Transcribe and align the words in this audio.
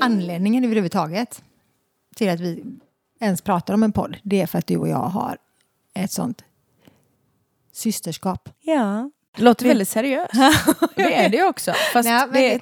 Anledningen 0.00 0.64
överhuvudtaget 0.64 1.42
till 2.16 2.30
att 2.30 2.40
vi 2.40 2.64
ens 3.20 3.42
pratar 3.42 3.74
om 3.74 3.82
en 3.82 3.92
podd, 3.92 4.16
det 4.22 4.40
är 4.40 4.46
för 4.46 4.58
att 4.58 4.66
du 4.66 4.76
och 4.76 4.88
jag 4.88 4.96
har 4.96 5.38
ett 5.94 6.12
sånt 6.12 6.44
systerskap. 7.72 8.48
Ja. 8.60 9.10
Det 9.36 9.42
låter 9.42 9.68
väldigt 9.68 9.88
seriöst. 9.88 10.32
det 10.96 11.14
är 11.14 11.28
det 11.28 11.44
också. 11.44 11.72
Fast 11.92 12.08
men 12.08 12.32
det 12.32 12.60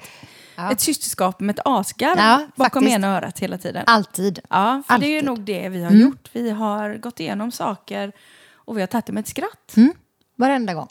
Ja. 0.55 0.71
ett 0.71 0.79
systerskap 0.81 1.39
med 1.39 1.53
ett 1.59 1.65
asgarv 1.65 2.17
Ja, 2.17 2.47
bakom 2.55 2.81
faktiskt. 2.81 2.95
ena 2.95 3.07
örat 3.17 3.39
hela 3.39 3.57
tiden. 3.57 3.83
Alltid. 3.87 4.39
Ja, 4.49 4.83
för 4.87 4.97
det 4.97 5.05
är 5.05 5.09
ju 5.09 5.15
Alltid. 5.15 5.25
nog 5.29 5.39
det 5.41 5.69
vi 5.69 5.83
har 5.83 5.89
Mm. 5.91 6.01
gjort. 6.01 6.29
Vi 6.33 6.49
har 6.49 6.95
gått 6.97 7.19
igenom 7.19 7.51
saker 7.51 8.11
och 8.55 8.77
vi 8.77 8.81
har 8.81 8.87
tagit 8.87 9.05
det 9.05 9.13
med 9.13 9.21
ett 9.21 9.27
skratt. 9.27 9.73
Mm. 9.77 9.93
Varenda 10.35 10.73
gång. 10.73 10.87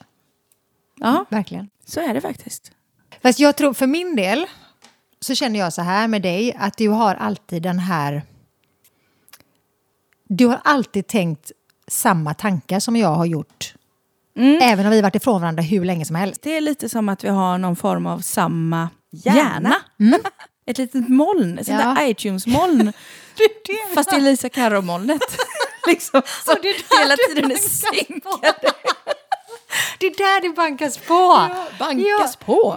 Ja, 1.01 1.25
Verkligen. 1.29 1.69
så 1.87 2.01
är 2.01 2.15
det 2.15 2.20
faktiskt. 2.20 2.73
Fast 3.23 3.39
jag 3.39 3.56
tror 3.56 3.75
för 3.75 3.87
min 3.87 4.17
del 4.17 4.47
så 5.20 5.34
känner 5.34 5.59
jag 5.59 5.73
så 5.73 5.83
här 5.83 6.09
med 6.09 6.23
dig 6.23 6.56
att 6.59 6.77
du 6.77 6.89
har 6.89 7.15
alltid 7.15 7.62
den 7.62 7.79
här... 7.79 8.23
Du 10.29 10.47
har 10.47 10.61
alltid 10.65 11.06
tänkt 11.06 11.53
samma 11.89 12.34
tankar 12.34 12.81
som 12.81 12.97
jag 12.97 13.09
har 13.15 13.27
gjort. 13.27 13.75
Även 14.62 14.87
om 14.87 14.92
vi 14.92 15.01
varit 15.03 15.15
ifrån 15.15 15.41
varandra 15.41 15.62
hur 15.62 15.84
länge 15.84 16.05
som 16.05 16.17
helst. 16.17 16.42
Det 16.42 16.56
är 16.56 16.61
lite 16.61 16.89
som 16.89 17.09
att 17.09 17.25
vi 17.25 17.29
har 17.29 17.59
någon 17.59 17.77
form 17.77 18.06
av 18.06 18.19
samma 18.19 18.89
hjärna. 19.12 19.77
Ett 20.66 20.79
litet 20.79 21.09
moln, 21.09 21.59
ett 21.59 21.66
sånt 21.66 21.80
Ja. 21.80 21.95
där 21.95 22.07
iTunes-moln. 22.07 22.93
Fast 23.95 24.11
det 24.11 24.16
är 24.16 24.20
Lisa 24.20 24.48
Karo-molnet. 24.48 25.23
liksom, 25.87 26.23
som 26.45 26.55
det 26.62 26.69
är 26.69 26.98
hela 27.01 27.17
tiden 27.17 27.51
är 27.51 27.56
synkade. 27.56 28.73
Det 29.98 30.06
är 30.06 30.17
där 30.19 30.41
det 30.41 30.48
bankas 30.48 30.98
på! 30.98 31.48
Bankas 31.78 32.36
på. 32.36 32.77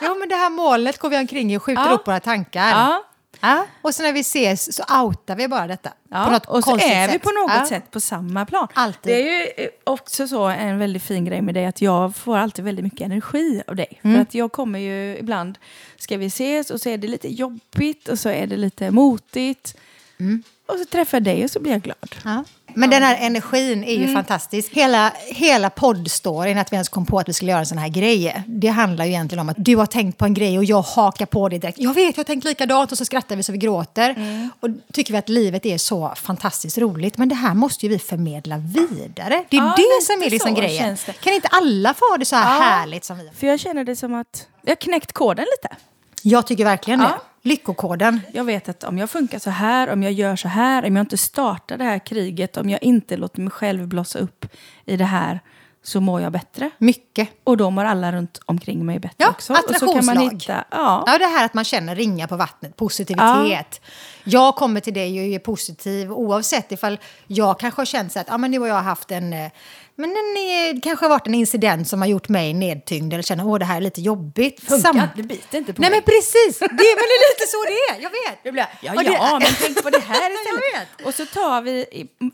Ja, 0.00 0.14
men 0.14 0.28
det 0.28 0.36
här 0.36 0.50
molnet 0.50 0.98
går 0.98 1.08
vi 1.10 1.18
omkring 1.18 1.52
i 1.52 1.56
och 1.58 1.62
skjuter 1.62 1.82
Ja. 1.86 1.92
upp 1.92 2.06
våra 2.06 2.20
tankar. 2.20 2.68
Ja. 2.68 3.04
Ja, 3.40 3.66
Och 3.82 3.94
så 3.94 4.02
när 4.02 4.12
vi 4.12 4.20
ses 4.20 4.76
så 4.76 4.82
outar 5.02 5.36
vi 5.36 5.48
bara 5.48 5.66
detta. 5.66 5.88
på 5.90 5.96
Ja, 6.08 6.30
något 6.30 6.46
och 6.46 6.64
så 6.64 6.78
är 6.78 7.12
vi 7.12 7.18
på 7.18 7.30
något 7.30 7.52
Ja. 7.60 7.66
sätt 7.68 7.90
på 7.90 8.00
samma 8.00 8.46
plan. 8.46 8.68
Alltid. 8.74 9.12
Det 9.12 9.22
är 9.22 9.40
ju 9.40 9.64
eh, 9.64 9.70
också 9.84 10.28
så 10.28 10.44
en 10.44 10.78
väldigt 10.78 11.02
fin 11.02 11.24
grej 11.24 11.42
med 11.42 11.54
dig 11.54 11.66
att 11.66 11.82
jag 11.82 12.16
får 12.16 12.36
alltid 12.36 12.64
väldigt 12.64 12.84
mycket 12.84 13.00
energi 13.00 13.62
av 13.66 13.76
dig. 13.76 14.00
Mm. 14.02 14.16
För 14.16 14.22
att 14.22 14.34
jag 14.34 14.52
kommer 14.52 14.78
ju 14.78 15.16
ibland, 15.18 15.58
ska 15.98 16.16
vi 16.16 16.26
ses 16.26 16.70
och 16.70 16.80
så 16.80 16.88
är 16.88 16.98
det 16.98 17.08
lite 17.08 17.28
jobbigt 17.28 18.08
och 18.08 18.18
så 18.18 18.28
är 18.28 18.46
det 18.46 18.56
lite 18.56 18.90
motigt. 18.90 19.76
Mm. 20.20 20.42
Och 20.66 20.78
så 20.78 20.84
träffar 20.84 21.16
jag 21.18 21.22
dig 21.24 21.44
och 21.44 21.50
så 21.50 21.60
blir 21.60 21.72
jag 21.72 21.82
glad. 21.82 22.14
Ja. 22.24 22.44
Men 22.74 22.90
den 22.90 23.02
här 23.02 23.16
energin 23.26 23.84
är 23.84 23.92
ju 23.94 24.02
Mm. 24.02 24.14
fantastisk. 24.14 24.72
Hela, 24.72 25.12
hela 25.26 25.70
poddstoryn, 25.70 26.58
att 26.58 26.72
vi 26.72 26.74
ens 26.74 26.88
kom 26.88 27.06
på 27.06 27.18
att 27.18 27.28
vi 27.28 27.32
skulle 27.32 27.50
göra 27.50 27.60
en 27.60 27.66
sån 27.66 27.78
här 27.78 27.88
grej, 27.88 28.42
det 28.46 28.68
handlar 28.68 29.04
ju 29.04 29.10
egentligen 29.10 29.40
om 29.40 29.48
att 29.48 29.56
du 29.58 29.76
har 29.76 29.86
tänkt 29.86 30.18
på 30.18 30.24
en 30.24 30.34
grej 30.34 30.58
och 30.58 30.64
jag 30.64 30.82
hakar 30.82 31.26
på 31.26 31.48
det 31.48 31.58
direkt. 31.58 31.78
Jag 31.78 31.94
vet, 31.94 32.16
jag 32.16 32.18
har 32.18 32.24
tänkt 32.24 32.44
likadant 32.44 32.92
och 32.92 32.98
så 32.98 33.04
skrattar 33.04 33.36
vi 33.36 33.42
så 33.42 33.52
vi 33.52 33.58
gråter. 33.58 34.10
Mm. 34.10 34.50
Och 34.60 34.68
tycker 34.92 35.12
vi 35.12 35.18
att 35.18 35.28
livet 35.28 35.66
är 35.66 35.78
så 35.78 36.12
fantastiskt 36.16 36.78
roligt. 36.78 37.18
Men 37.18 37.28
det 37.28 37.34
här 37.34 37.54
måste 37.54 37.86
ju 37.86 37.92
vi 37.92 37.98
förmedla 37.98 38.58
vidare. 38.58 39.44
Det 39.50 39.56
är 39.56 39.60
Ja, 39.60 39.74
det 39.76 40.04
som 40.04 40.22
är 40.22 40.30
liksom 40.30 40.54
grejen. 40.54 40.96
Kan 41.20 41.32
inte 41.32 41.48
alla 41.48 41.94
få 41.94 42.04
ha 42.10 42.16
det 42.18 42.24
så 42.24 42.36
här 42.36 42.54
Ja. 42.56 42.62
härligt 42.62 43.04
som 43.04 43.18
vi? 43.18 43.30
För 43.38 43.46
jag 43.46 43.60
känner 43.60 43.84
det 43.84 43.96
som 43.96 44.14
att 44.14 44.46
jag 44.62 44.70
har 44.70 44.76
knäckt 44.76 45.12
koden 45.12 45.44
lite. 45.62 45.76
Jag 46.22 46.46
tycker 46.46 46.64
verkligen 46.64 47.00
Ja. 47.00 47.06
det. 47.06 47.14
Lyckokoden. 47.46 48.20
Jag 48.32 48.44
vet 48.44 48.68
att 48.68 48.84
om 48.84 48.98
jag 48.98 49.10
funkar 49.10 49.38
så 49.38 49.50
här, 49.50 49.88
om 49.88 50.02
jag 50.02 50.12
gör 50.12 50.36
så 50.36 50.48
här, 50.48 50.86
om 50.86 50.96
jag 50.96 51.02
inte 51.02 51.18
startar 51.18 51.78
det 51.78 51.84
här 51.84 51.98
kriget, 51.98 52.56
om 52.56 52.70
jag 52.70 52.82
inte 52.82 53.16
låter 53.16 53.40
mig 53.40 53.50
själv 53.50 53.88
blossa 53.88 54.18
upp 54.18 54.46
i 54.84 54.96
det 54.96 55.04
här, 55.04 55.40
så 55.86 56.00
mår 56.00 56.20
jag 56.20 56.32
bättre. 56.32 56.70
Mycket. 56.78 57.28
Och 57.44 57.56
då 57.56 57.70
mår 57.70 57.84
alla 57.84 58.12
runt 58.12 58.40
omkring 58.46 58.86
mig 58.86 58.98
bättre 58.98 59.14
Ja, 59.18 59.30
också. 59.30 59.52
Attraktionslag. 59.52 60.22
hitta, 60.32 60.64
ja, 60.70 61.04
Ja, 61.06 61.18
det 61.18 61.26
här 61.26 61.44
att 61.44 61.54
man 61.54 61.64
känner 61.64 61.96
ringa 61.96 62.28
på 62.28 62.36
vattnet, 62.36 62.76
positivitet. 62.76 63.80
Jag 64.24 64.56
kommer 64.56 64.80
till 64.80 64.94
dig 64.94 65.20
och 65.20 65.26
är 65.26 65.38
positiv 65.38 66.12
oavsett 66.12 66.72
ifall 66.72 66.98
jag 67.26 67.60
kanske 67.60 67.80
har 67.80 67.86
känt 67.86 68.12
så 68.12 68.18
att 68.20 68.26
ja, 68.28 68.38
men 68.38 68.50
nu 68.50 68.58
har 68.58 68.66
jag 68.66 68.74
haft 68.82 69.10
en... 69.10 69.32
eh, 69.32 69.50
Men 69.96 70.10
en, 70.10 70.36
eh, 70.76 70.80
kanske 70.82 71.04
har 71.04 71.10
varit 71.10 71.26
en 71.26 71.34
incident 71.34 71.88
som 71.88 72.00
har 72.00 72.08
gjort 72.08 72.28
mig 72.28 72.54
nedtyngd 72.54 73.12
eller 73.12 73.22
känner 73.22 73.54
att 73.54 73.60
det 73.60 73.64
här 73.66 73.76
är 73.76 73.80
lite 73.80 74.00
jobbigt. 74.00 74.60
funkar, 74.68 75.08
det 75.16 75.22
biter 75.22 75.58
inte 75.58 75.72
på 75.72 75.80
Nej 75.82 75.90
mig. 75.90 75.98
men 76.00 76.04
precis, 76.14 76.58
det, 76.58 76.66
men 76.68 76.76
det 76.78 77.16
är 77.18 77.34
lite 77.34 77.46
så 77.50 77.62
det 77.66 77.94
är, 77.98 78.02
jag 78.02 78.10
vet. 78.10 78.38
Det 78.44 78.52
blir, 78.52 78.66
ja, 78.82 78.92
Och 78.94 79.04
det- 79.04 79.12
ja, 79.12 79.38
men 79.42 79.52
tänk 79.62 79.82
på 79.82 79.90
det 79.90 79.98
här 80.06 80.30
istället. 80.34 80.88
vet. 80.98 81.06
Och 81.06 81.14
så 81.14 81.26
tar 81.26 81.62
vi, 81.62 81.86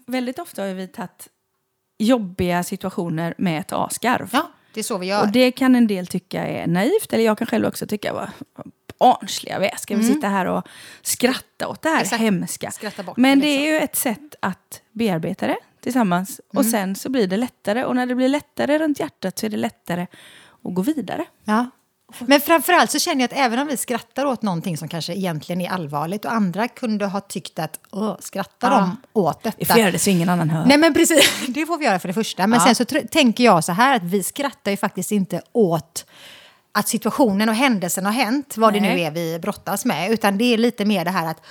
väldigt 0.07 0.39
ofta 0.39 0.63
har 0.63 0.69
vi 0.69 0.89
tagit 0.89 1.29
jobbiga 2.05 2.63
situationer 2.63 3.35
med 3.39 3.61
ett 3.61 3.73
asgarv. 3.73 4.29
Ja, 4.33 4.51
det 4.75 4.81
är 4.81 4.85
så 4.85 4.99
vi 4.99 5.07
gör. 5.07 5.23
Och 5.23 5.29
det 5.33 5.53
kan 5.53 5.75
en 5.77 5.87
del 5.87 6.07
tycka 6.07 6.47
är 6.47 6.67
naivt, 6.67 7.13
eller 7.13 7.25
jag 7.25 7.39
kan 7.39 7.47
själv 7.47 7.67
också 7.67 7.87
tycka 7.87 8.13
vad 8.13 8.29
barnsliga 8.99 9.59
vi 9.59 9.67
är. 9.67 9.77
Ska 9.77 9.97
vi 9.97 10.03
sitta 10.05 10.29
här 10.29 10.47
och 10.47 10.69
skratta 11.03 11.69
åt 11.69 11.83
det 11.83 11.89
här 11.89 11.97
Mm. 11.97 12.43
Exakt. 12.43 12.63
hemska? 12.63 12.71
Men 13.17 13.41
det, 13.41 13.47
liksom. 13.47 13.65
är 13.65 13.71
ju 13.73 13.79
ett 13.79 13.97
sätt 13.97 14.35
att 14.41 14.83
bearbeta 14.93 15.47
det 15.47 15.57
tillsammans. 15.81 16.41
Och 16.49 16.55
Mm. 16.61 16.71
sen 16.71 16.95
så 16.95 17.09
blir 17.09 17.27
det 17.27 17.37
lättare. 17.37 17.85
Och 17.85 17.97
när 17.97 18.07
det 18.07 18.15
blir 18.15 18.29
lättare 18.29 18.79
runt 18.79 19.01
hjärtat 19.01 19.39
så 19.39 19.47
är 19.47 19.51
det 19.51 19.57
lättare 19.57 20.07
att 20.65 20.75
gå 20.75 20.83
vidare. 20.83 21.25
Ja. 21.45 21.71
Men 22.19 22.41
framförallt 22.41 22.91
så 22.91 22.99
känner 22.99 23.21
jag 23.21 23.25
att 23.33 23.39
även 23.47 23.59
om 23.59 23.67
vi 23.67 23.77
skrattar 23.77 24.27
åt 24.27 24.43
någonting 24.43 24.77
som 24.77 24.89
kanske 24.89 25.15
egentligen 25.15 25.61
är 25.61 25.71
allvarligt 25.71 26.25
och 26.25 26.33
andra 26.33 26.69
kunde 26.69 27.07
ha 27.07 27.21
tyckt 27.21 27.59
att 27.59 27.81
Åh, 27.91 28.17
skrattar 28.21 28.71
de 28.71 28.97
åt 29.13 29.43
detta? 29.43 29.57
Vi 29.59 29.65
får 29.65 29.79
göra 29.79 29.91
det 29.91 29.99
så 29.99 30.11
ingen 30.11 30.29
annan 30.29 30.51
hör. 30.51 30.67
Nej 30.67 30.79
men 30.79 30.95
precis, 30.95 31.33
det 31.49 31.67
får 31.67 31.79
vi 31.79 31.85
göra 31.85 31.99
för 31.99 32.09
det 32.09 32.15
första. 32.15 32.47
Men 32.47 32.61
Ja. 32.67 32.75
sen 32.75 32.75
så 32.75 32.85
tänker 33.11 33.45
jag 33.45 33.65
så 33.65 33.73
här 33.73 33.97
att 33.97 34.03
vi 34.03 34.23
skrattar 34.23 34.71
ju 34.71 34.77
faktiskt 34.77 35.13
inte 35.13 35.43
åt 35.53 36.07
att 36.73 36.89
situationen 36.89 37.49
och 37.49 37.55
händelsen 37.55 38.07
har 38.07 38.13
hänt, 38.13 38.57
vad 38.57 38.73
det 38.73 38.81
Nej. 38.81 38.95
nu 38.95 39.01
är 39.01 39.11
vi 39.11 39.39
brottas 39.39 39.85
med, 39.85 40.11
utan 40.11 40.39
det 40.39 40.55
är 40.55 40.59
lite 40.59 40.85
mer 40.85 41.05
det 41.05 41.11
här 41.11 41.27
att 41.27 41.43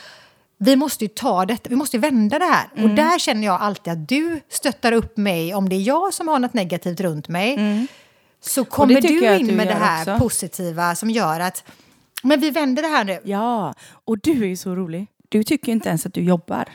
vi 0.58 0.76
måste 0.76 1.04
ju 1.04 1.08
ta 1.08 1.46
detta, 1.46 1.70
vi 1.70 1.76
måste 1.76 1.98
ju 1.98 2.02
vända 2.02 2.40
det 2.40 2.46
här. 2.46 2.68
Mm. 2.76 2.90
Och 2.90 2.96
där 2.96 3.20
känner 3.20 3.46
jag 3.48 3.62
alltid 3.62 3.94
att 3.94 4.10
du 4.10 4.42
stöttar 4.50 4.92
upp 4.92 5.18
mig 5.18 5.54
om 5.56 5.70
det 5.70 5.76
är 5.76 5.82
jag 5.82 6.14
som 6.14 6.28
har 6.28 6.40
något 6.40 6.54
negativt 6.54 7.00
runt 7.00 7.28
mig. 7.28 7.88
Så 8.42 8.66
kommer 8.66 8.92
Mm. 8.92 9.02
du 9.20 9.36
in 9.52 9.56
med 9.58 9.68
det 9.68 9.74
här 9.74 10.02
också. 10.02 10.24
positiva 10.24 10.96
som 10.96 11.10
gör 11.10 11.40
att 11.40 11.64
men 12.24 12.40
vi 12.40 12.50
vänder 12.52 12.82
det 12.84 12.90
här 12.90 13.04
nu. 13.04 13.20
Ja, 13.24 13.74
och 14.06 14.18
du 14.20 14.32
är 14.44 14.48
ju 14.48 14.56
så 14.58 14.76
rolig. 14.76 15.08
Du 15.30 15.44
tycker 15.44 15.72
inte 15.72 15.90
ens 15.90 16.06
att 16.06 16.14
du 16.14 16.22
jobbar. 16.22 16.66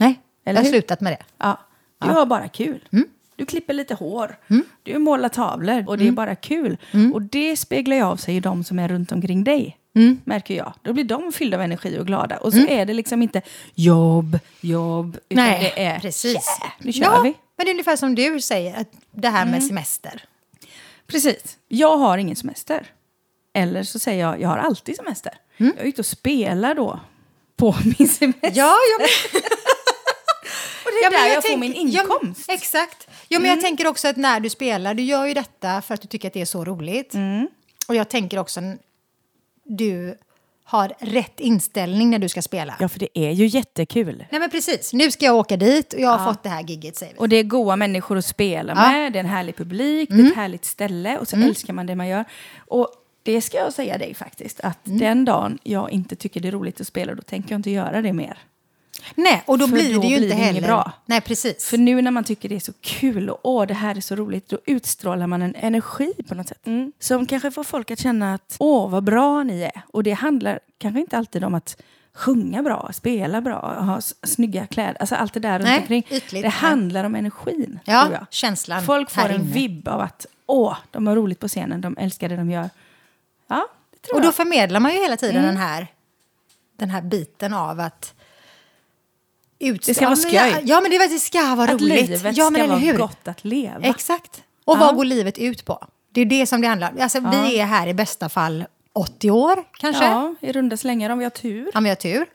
Nej, 0.00 0.20
Eller 0.44 0.54
jag 0.60 0.64
har 0.64 0.64
hur? 0.64 0.70
slutat 0.72 1.00
med 1.00 1.12
det. 1.12 1.24
Ja, 1.38 1.60
du 2.00 2.06
har 2.08 2.26
bara 2.26 2.48
kul. 2.48 2.88
Mm. 2.92 3.08
Du 3.36 3.46
klipper 3.46 3.74
lite 3.74 3.94
hår, 3.94 4.36
du 4.82 4.98
målar 4.98 5.28
tavlor 5.28 5.84
och 5.88 5.98
det 5.98 6.04
Mm. 6.04 6.14
är 6.14 6.16
bara 6.16 6.34
kul. 6.34 6.76
Och 7.14 7.22
det 7.22 7.56
speglar 7.56 7.96
ju 7.96 8.02
av 8.02 8.16
sig 8.16 8.36
i 8.36 8.40
de 8.40 8.64
som 8.64 8.78
är 8.78 8.88
runt 8.88 9.12
omkring 9.12 9.44
dig. 9.44 9.78
Mm. 9.94 10.20
Märker 10.24 10.54
jag. 10.54 10.72
Då 10.82 10.92
blir 10.92 11.04
de 11.04 11.32
fyllda 11.32 11.56
av 11.56 11.62
energi 11.62 11.98
och 11.98 12.06
glada. 12.06 12.36
Och 12.36 12.52
så 12.52 12.66
är 12.66 12.86
det 12.86 12.92
liksom 12.92 13.22
inte 13.22 13.42
jobb, 13.74 14.38
jobb, 14.60 15.18
utan 15.28 15.44
Nej, 15.44 15.72
det 15.76 15.84
är 15.84 15.98
precis. 16.00 16.32
yeah, 16.34 16.72
nu 16.80 16.92
kör 16.92 17.04
ja, 17.04 17.20
vi. 17.22 17.34
Men 17.56 17.64
det 17.66 17.70
är 17.70 17.74
ungefär 17.74 17.96
som 17.96 18.14
du 18.14 18.40
säger, 18.40 18.80
att 18.80 18.88
det 19.12 19.28
här 19.28 19.42
Mm. 19.42 19.52
med 19.52 19.62
semester. 19.64 20.24
Precis. 21.08 21.58
Jag 21.68 21.96
har 21.96 22.18
ingen 22.18 22.36
semester. 22.36 22.86
Eller 23.54 23.82
så 23.82 23.98
säger 23.98 24.20
jag, 24.26 24.40
jag 24.40 24.48
har 24.48 24.58
alltid 24.58 24.96
semester. 24.96 25.32
Mm. 25.56 25.72
Jag 25.76 25.84
är 25.84 25.88
ute 25.88 26.00
och 26.00 26.06
spelar 26.06 26.74
då 26.74 27.00
på 27.56 27.76
min 27.98 28.08
semester. 28.08 28.52
Ja, 28.54 28.76
ja, 28.98 29.04
och 30.84 30.90
det 30.92 30.98
är 30.98 31.02
ja, 31.02 31.10
där 31.10 31.26
jag, 31.26 31.34
får 31.34 31.48
tänker- 31.48 31.58
min 31.58 31.90
ja, 31.90 32.02
men- 32.02 32.12
inkomst. 32.22 32.44
exakt. 32.50 33.08
Ja, 33.28 33.38
men 33.40 33.50
jag 33.50 33.60
tänker 33.60 33.86
också 33.86 34.08
att 34.08 34.16
när 34.16 34.40
du 34.40 34.50
spelar, 34.50 34.94
du 34.94 35.02
gör 35.02 35.26
ju 35.26 35.34
detta 35.34 35.82
för 35.82 35.94
att 35.94 36.00
du 36.02 36.08
tycker 36.08 36.28
att 36.28 36.34
det 36.34 36.40
är 36.40 36.44
så 36.44 36.64
roligt. 36.64 37.14
Och 37.88 37.94
jag 37.94 38.08
tänker 38.08 38.38
också 38.38 38.60
du 39.64 40.18
har 40.68 40.92
rätt 40.98 41.40
inställning 41.40 42.10
när 42.10 42.18
du 42.18 42.28
ska 42.28 42.42
spela. 42.42 42.74
Ja, 42.80 42.88
för 42.88 42.98
det 42.98 43.08
är 43.18 43.30
ju 43.30 43.46
jättekul. 43.46 44.24
Nej 44.30 44.40
men 44.40 44.50
precis, 44.50 44.92
nu 44.92 45.10
ska 45.10 45.24
jag 45.24 45.36
åka 45.36 45.56
dit 45.56 45.92
och 45.92 46.00
jag 46.00 46.10
har 46.18 46.32
fått 46.32 46.42
det 46.42 46.48
här 46.48 46.62
gigget 46.62 46.96
säger 46.96 47.12
vi. 47.12 47.18
Och 47.18 47.28
det 47.28 47.36
är 47.36 47.42
goa 47.42 47.76
människor 47.76 48.18
att 48.18 48.24
spela 48.24 48.72
Ja. 48.76 48.90
med, 48.92 49.12
det 49.12 49.18
är 49.18 49.24
en 49.24 49.30
härlig 49.30 49.56
publik, 49.56 50.08
det 50.08 50.14
är 50.22 50.26
ett 50.30 50.36
härligt 50.36 50.64
ställe 50.64 51.18
och 51.18 51.28
så 51.28 51.36
älskar 51.36 51.72
man 51.72 51.86
det 51.86 51.94
man 51.94 52.08
gör. 52.08 52.24
Och 52.66 52.88
det 53.22 53.40
ska 53.40 53.56
jag 53.58 53.72
säga 53.72 53.98
dig 53.98 54.14
faktiskt, 54.14 54.60
att 54.60 54.78
den 54.82 55.24
dagen 55.24 55.58
jag 55.62 55.90
inte 55.90 56.16
tycker 56.16 56.40
det 56.40 56.48
är 56.48 56.52
roligt 56.52 56.80
att 56.80 56.86
spela, 56.86 57.14
då 57.14 57.22
tänker 57.22 57.50
jag 57.52 57.58
inte 57.58 57.70
göra 57.70 58.02
det 58.02 58.12
mer. 58.12 58.38
Nej, 59.14 59.42
och 59.46 59.58
då 59.58 59.66
För 59.68 59.72
blir 59.74 59.94
då 59.94 60.00
det 60.00 60.06
ju 60.06 60.16
blir 60.18 60.30
inte 60.30 60.36
heller... 60.42 60.60
bra. 60.60 60.92
Nej, 61.06 61.20
precis. 61.20 61.66
För 61.66 61.78
nu 61.78 62.02
när 62.02 62.10
man 62.10 62.24
tycker 62.24 62.48
det 62.48 62.56
är 62.56 62.60
så 62.60 62.72
kul 62.80 63.30
och 63.30 63.38
åh, 63.42 63.66
det 63.66 63.74
här 63.74 63.96
är 63.96 64.00
så 64.00 64.16
roligt, 64.16 64.48
då 64.48 64.58
utstrålar 64.66 65.26
man 65.26 65.42
en 65.42 65.54
energi 65.54 66.12
på 66.28 66.34
något 66.34 66.48
sätt. 66.48 66.66
Som 67.00 67.26
kanske 67.26 67.50
får 67.50 67.64
folk 67.64 67.90
att 67.90 67.98
känna 68.00 68.34
att 68.34 68.56
åh, 68.58 68.90
vad 68.90 69.04
bra 69.04 69.42
ni 69.42 69.62
är. 69.62 69.82
Och 69.92 70.02
det 70.02 70.12
handlar 70.12 70.60
kanske 70.78 71.00
inte 71.00 71.18
alltid 71.18 71.44
om 71.44 71.54
att 71.54 71.82
sjunga 72.14 72.62
bra, 72.62 72.90
spela 72.92 73.40
bra, 73.40 73.80
ha 73.80 74.00
snygga 74.26 74.66
kläder, 74.66 74.96
alltså 75.00 75.14
allt 75.14 75.34
det 75.34 75.40
där 75.40 75.58
runt 75.58 75.68
Nej, 75.68 75.80
omkring. 75.80 76.06
ytligt, 76.10 76.42
det 76.42 76.48
handlar 76.48 77.04
om 77.04 77.14
energin, 77.14 77.78
Ja, 77.84 78.26
känslan 78.30 78.82
Folk 78.82 79.10
får 79.10 79.28
en 79.28 79.44
vibb 79.52 79.88
av 79.88 80.00
att 80.00 80.26
åh, 80.46 80.76
de 80.90 81.06
har 81.06 81.16
roligt 81.16 81.40
på 81.40 81.48
scenen, 81.48 81.80
de 81.80 81.96
älskar 81.98 82.28
det 82.28 82.36
de 82.36 82.50
gör. 82.50 82.70
Ja, 83.48 83.68
det 83.90 83.98
tror 84.06 84.14
Och 84.16 84.20
då 84.20 84.26
jag. 84.26 84.34
förmedlar 84.34 84.80
man 84.80 84.92
ju 84.94 84.98
hela 85.02 85.16
tiden 85.16 85.36
Mm. 85.36 85.46
den, 85.48 85.56
här, 85.56 85.86
den 86.76 86.90
här 86.90 87.02
biten 87.02 87.54
av 87.54 87.80
att 87.80 88.14
ut... 89.58 89.86
Det 89.86 89.94
ska 89.94 90.04
vara 90.04 90.18
ja, 90.30 90.50
skoj. 90.50 90.62
Ja, 90.64 90.80
men 90.80 90.90
det, 90.90 90.98
det 90.98 91.18
ska 91.18 91.54
vara 91.54 91.70
Att 91.72 91.80
roligt. 91.82 92.08
livet 92.08 92.36
ja, 92.36 92.50
men 92.50 92.60
ska 92.62 92.66
vara 92.68 92.78
hur? 92.78 92.98
gott 92.98 93.28
att 93.28 93.44
leva. 93.44 93.80
Exakt. 93.82 94.42
Och 94.64 94.76
Ja. 94.76 94.80
vad 94.80 94.96
går 94.96 95.04
livet 95.04 95.38
ut 95.38 95.64
på? 95.64 95.86
Det 96.12 96.20
är 96.20 96.24
det 96.26 96.46
som 96.46 96.60
det 96.60 96.68
handlar 96.68 96.90
om. 96.92 97.00
Alltså, 97.00 97.20
Vi 97.20 97.58
är 97.58 97.64
här 97.66 97.86
i 97.86 97.94
bästa 97.94 98.28
fall 98.28 98.64
80 98.92 99.30
år, 99.30 99.64
kanske. 99.78 100.04
Ja, 100.04 100.34
i 100.40 100.52
runda 100.52 100.76
slängar 100.76 101.10
om 101.10 101.18
vi 101.18 101.24
har 101.24 101.30
tur. 101.30 101.70
om 101.74 101.82
vi 101.84 101.88
har 101.88 101.96
tur. 101.96 102.26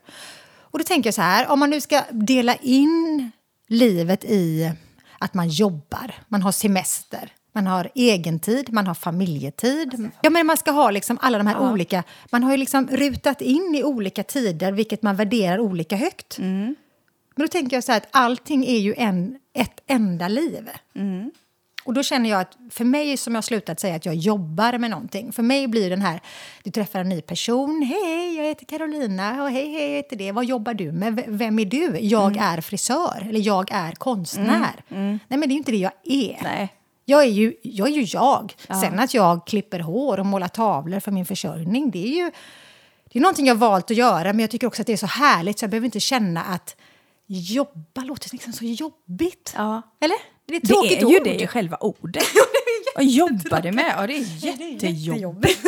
Och 0.60 0.78
då 0.78 0.84
tänker 0.84 1.06
jag 1.08 1.14
så 1.14 1.22
här, 1.22 1.48
om 1.48 1.58
man 1.60 1.70
nu 1.70 1.80
ska 1.80 2.02
dela 2.10 2.54
in 2.54 3.30
livet 3.68 4.24
i 4.24 4.72
att 5.18 5.34
man 5.34 5.48
jobbar, 5.48 6.14
man 6.28 6.42
har 6.42 6.52
semester, 6.52 7.32
man 7.52 7.66
har 7.66 7.90
egentid, 7.94 8.72
man 8.72 8.86
har 8.86 8.94
familjetid. 8.94 10.10
Ja, 10.20 10.30
men 10.30 10.46
man 10.46 10.56
ska 10.56 10.70
ha 10.70 10.90
liksom 10.90 11.18
alla 11.22 11.38
de 11.38 11.46
här 11.46 11.72
olika... 11.72 12.02
Man 12.30 12.42
har 12.42 12.50
ju 12.50 12.56
liksom 12.56 12.88
rutat 12.88 13.40
in 13.40 13.74
i 13.74 13.82
olika 13.84 14.22
tider 14.22 14.72
vilket 14.72 15.02
man 15.02 15.16
värderar 15.16 15.58
olika 15.58 15.96
högt. 15.96 16.38
Men 17.34 17.46
då 17.46 17.48
tänker 17.48 17.76
jag 17.76 17.84
så 17.84 17.92
här 17.92 17.98
att 17.98 18.08
allting 18.10 18.66
är 18.66 18.78
ju 18.78 18.94
en, 18.94 19.38
ett 19.52 19.80
enda 19.86 20.28
liv. 20.28 20.70
Och 21.84 21.94
då 21.94 22.02
känner 22.02 22.30
jag 22.30 22.40
att 22.40 22.56
för 22.70 22.84
mig 22.84 23.16
som 23.16 23.34
jag 23.34 23.36
har 23.36 23.42
slutat 23.42 23.80
säga 23.80 23.94
att 23.94 24.06
jag 24.06 24.14
jobbar 24.14 24.78
med 24.78 24.90
någonting. 24.90 25.32
För 25.32 25.42
mig 25.42 25.68
blir 25.68 25.90
den 25.90 26.02
här, 26.02 26.20
du 26.62 26.70
träffar 26.70 27.00
en 27.00 27.08
ny 27.08 27.20
person. 27.20 27.82
Hej, 27.82 28.36
jag 28.36 28.44
heter 28.44 28.64
Carolina. 28.64 29.42
Och 29.42 29.50
hej, 29.50 29.72
hej, 29.72 29.90
jag 29.90 29.96
heter 29.96 30.16
det. 30.16 30.32
Vad 30.32 30.44
jobbar 30.44 30.74
du 30.74 30.92
med? 30.92 31.24
Vem 31.26 31.58
är 31.58 31.64
du? 31.64 31.98
Jag 32.00 32.36
är 32.36 32.60
frisör. 32.60 33.26
Eller 33.28 33.40
jag 33.40 33.72
är 33.72 33.92
konstnär. 33.92 34.84
Nej, 34.88 35.20
men 35.28 35.40
det 35.40 35.46
är 35.46 35.48
ju 35.48 35.56
inte 35.56 35.72
det 35.72 35.76
jag 35.76 35.92
är. 36.04 36.38
Nej. 36.42 36.74
Jag 37.04 37.22
är 37.22 37.28
ju 37.28 37.54
jag. 37.62 37.88
Är 37.88 37.92
ju 37.92 38.02
jag. 38.02 38.54
Sen 38.82 38.98
att 38.98 39.14
jag 39.14 39.46
klipper 39.46 39.80
hår 39.80 40.20
och 40.20 40.26
målar 40.26 40.48
tavlor 40.48 41.00
för 41.00 41.10
min 41.10 41.26
försörjning, 41.26 41.90
det 41.90 42.04
är 42.04 42.24
ju 42.24 42.30
det 43.12 43.18
är 43.18 43.22
någonting 43.22 43.46
jag 43.46 43.54
valt 43.54 43.90
att 43.90 43.96
göra. 43.96 44.32
Men 44.32 44.40
jag 44.40 44.50
tycker 44.50 44.66
också 44.66 44.82
att 44.82 44.86
det 44.86 44.92
är 44.92 44.96
så 44.96 45.06
härligt 45.06 45.58
så 45.58 45.64
jag 45.64 45.70
behöver 45.70 45.84
inte 45.84 46.00
känna 46.00 46.44
att 46.44 46.76
jobba 47.26 48.00
låter 48.04 48.28
liksom 48.32 48.52
så 48.52 48.64
jobbigt. 48.64 49.52
Ja. 49.56 49.82
Eller? 50.00 50.16
Det 50.46 50.54
är 50.54 50.56
ett 50.56 50.68
Det 50.68 50.74
är 50.74 51.00
ju 51.10 51.16
ord. 51.18 51.24
det 51.24 51.34
i 51.34 51.46
själva 51.46 51.76
ordet. 51.76 52.24
Vad 52.94 53.04
jobbar 53.04 53.60
du 53.60 53.72
med? 53.72 53.94
Ja, 53.98 54.06
det 54.06 54.14
är 54.16 54.46
jättejobbigt. 54.46 55.66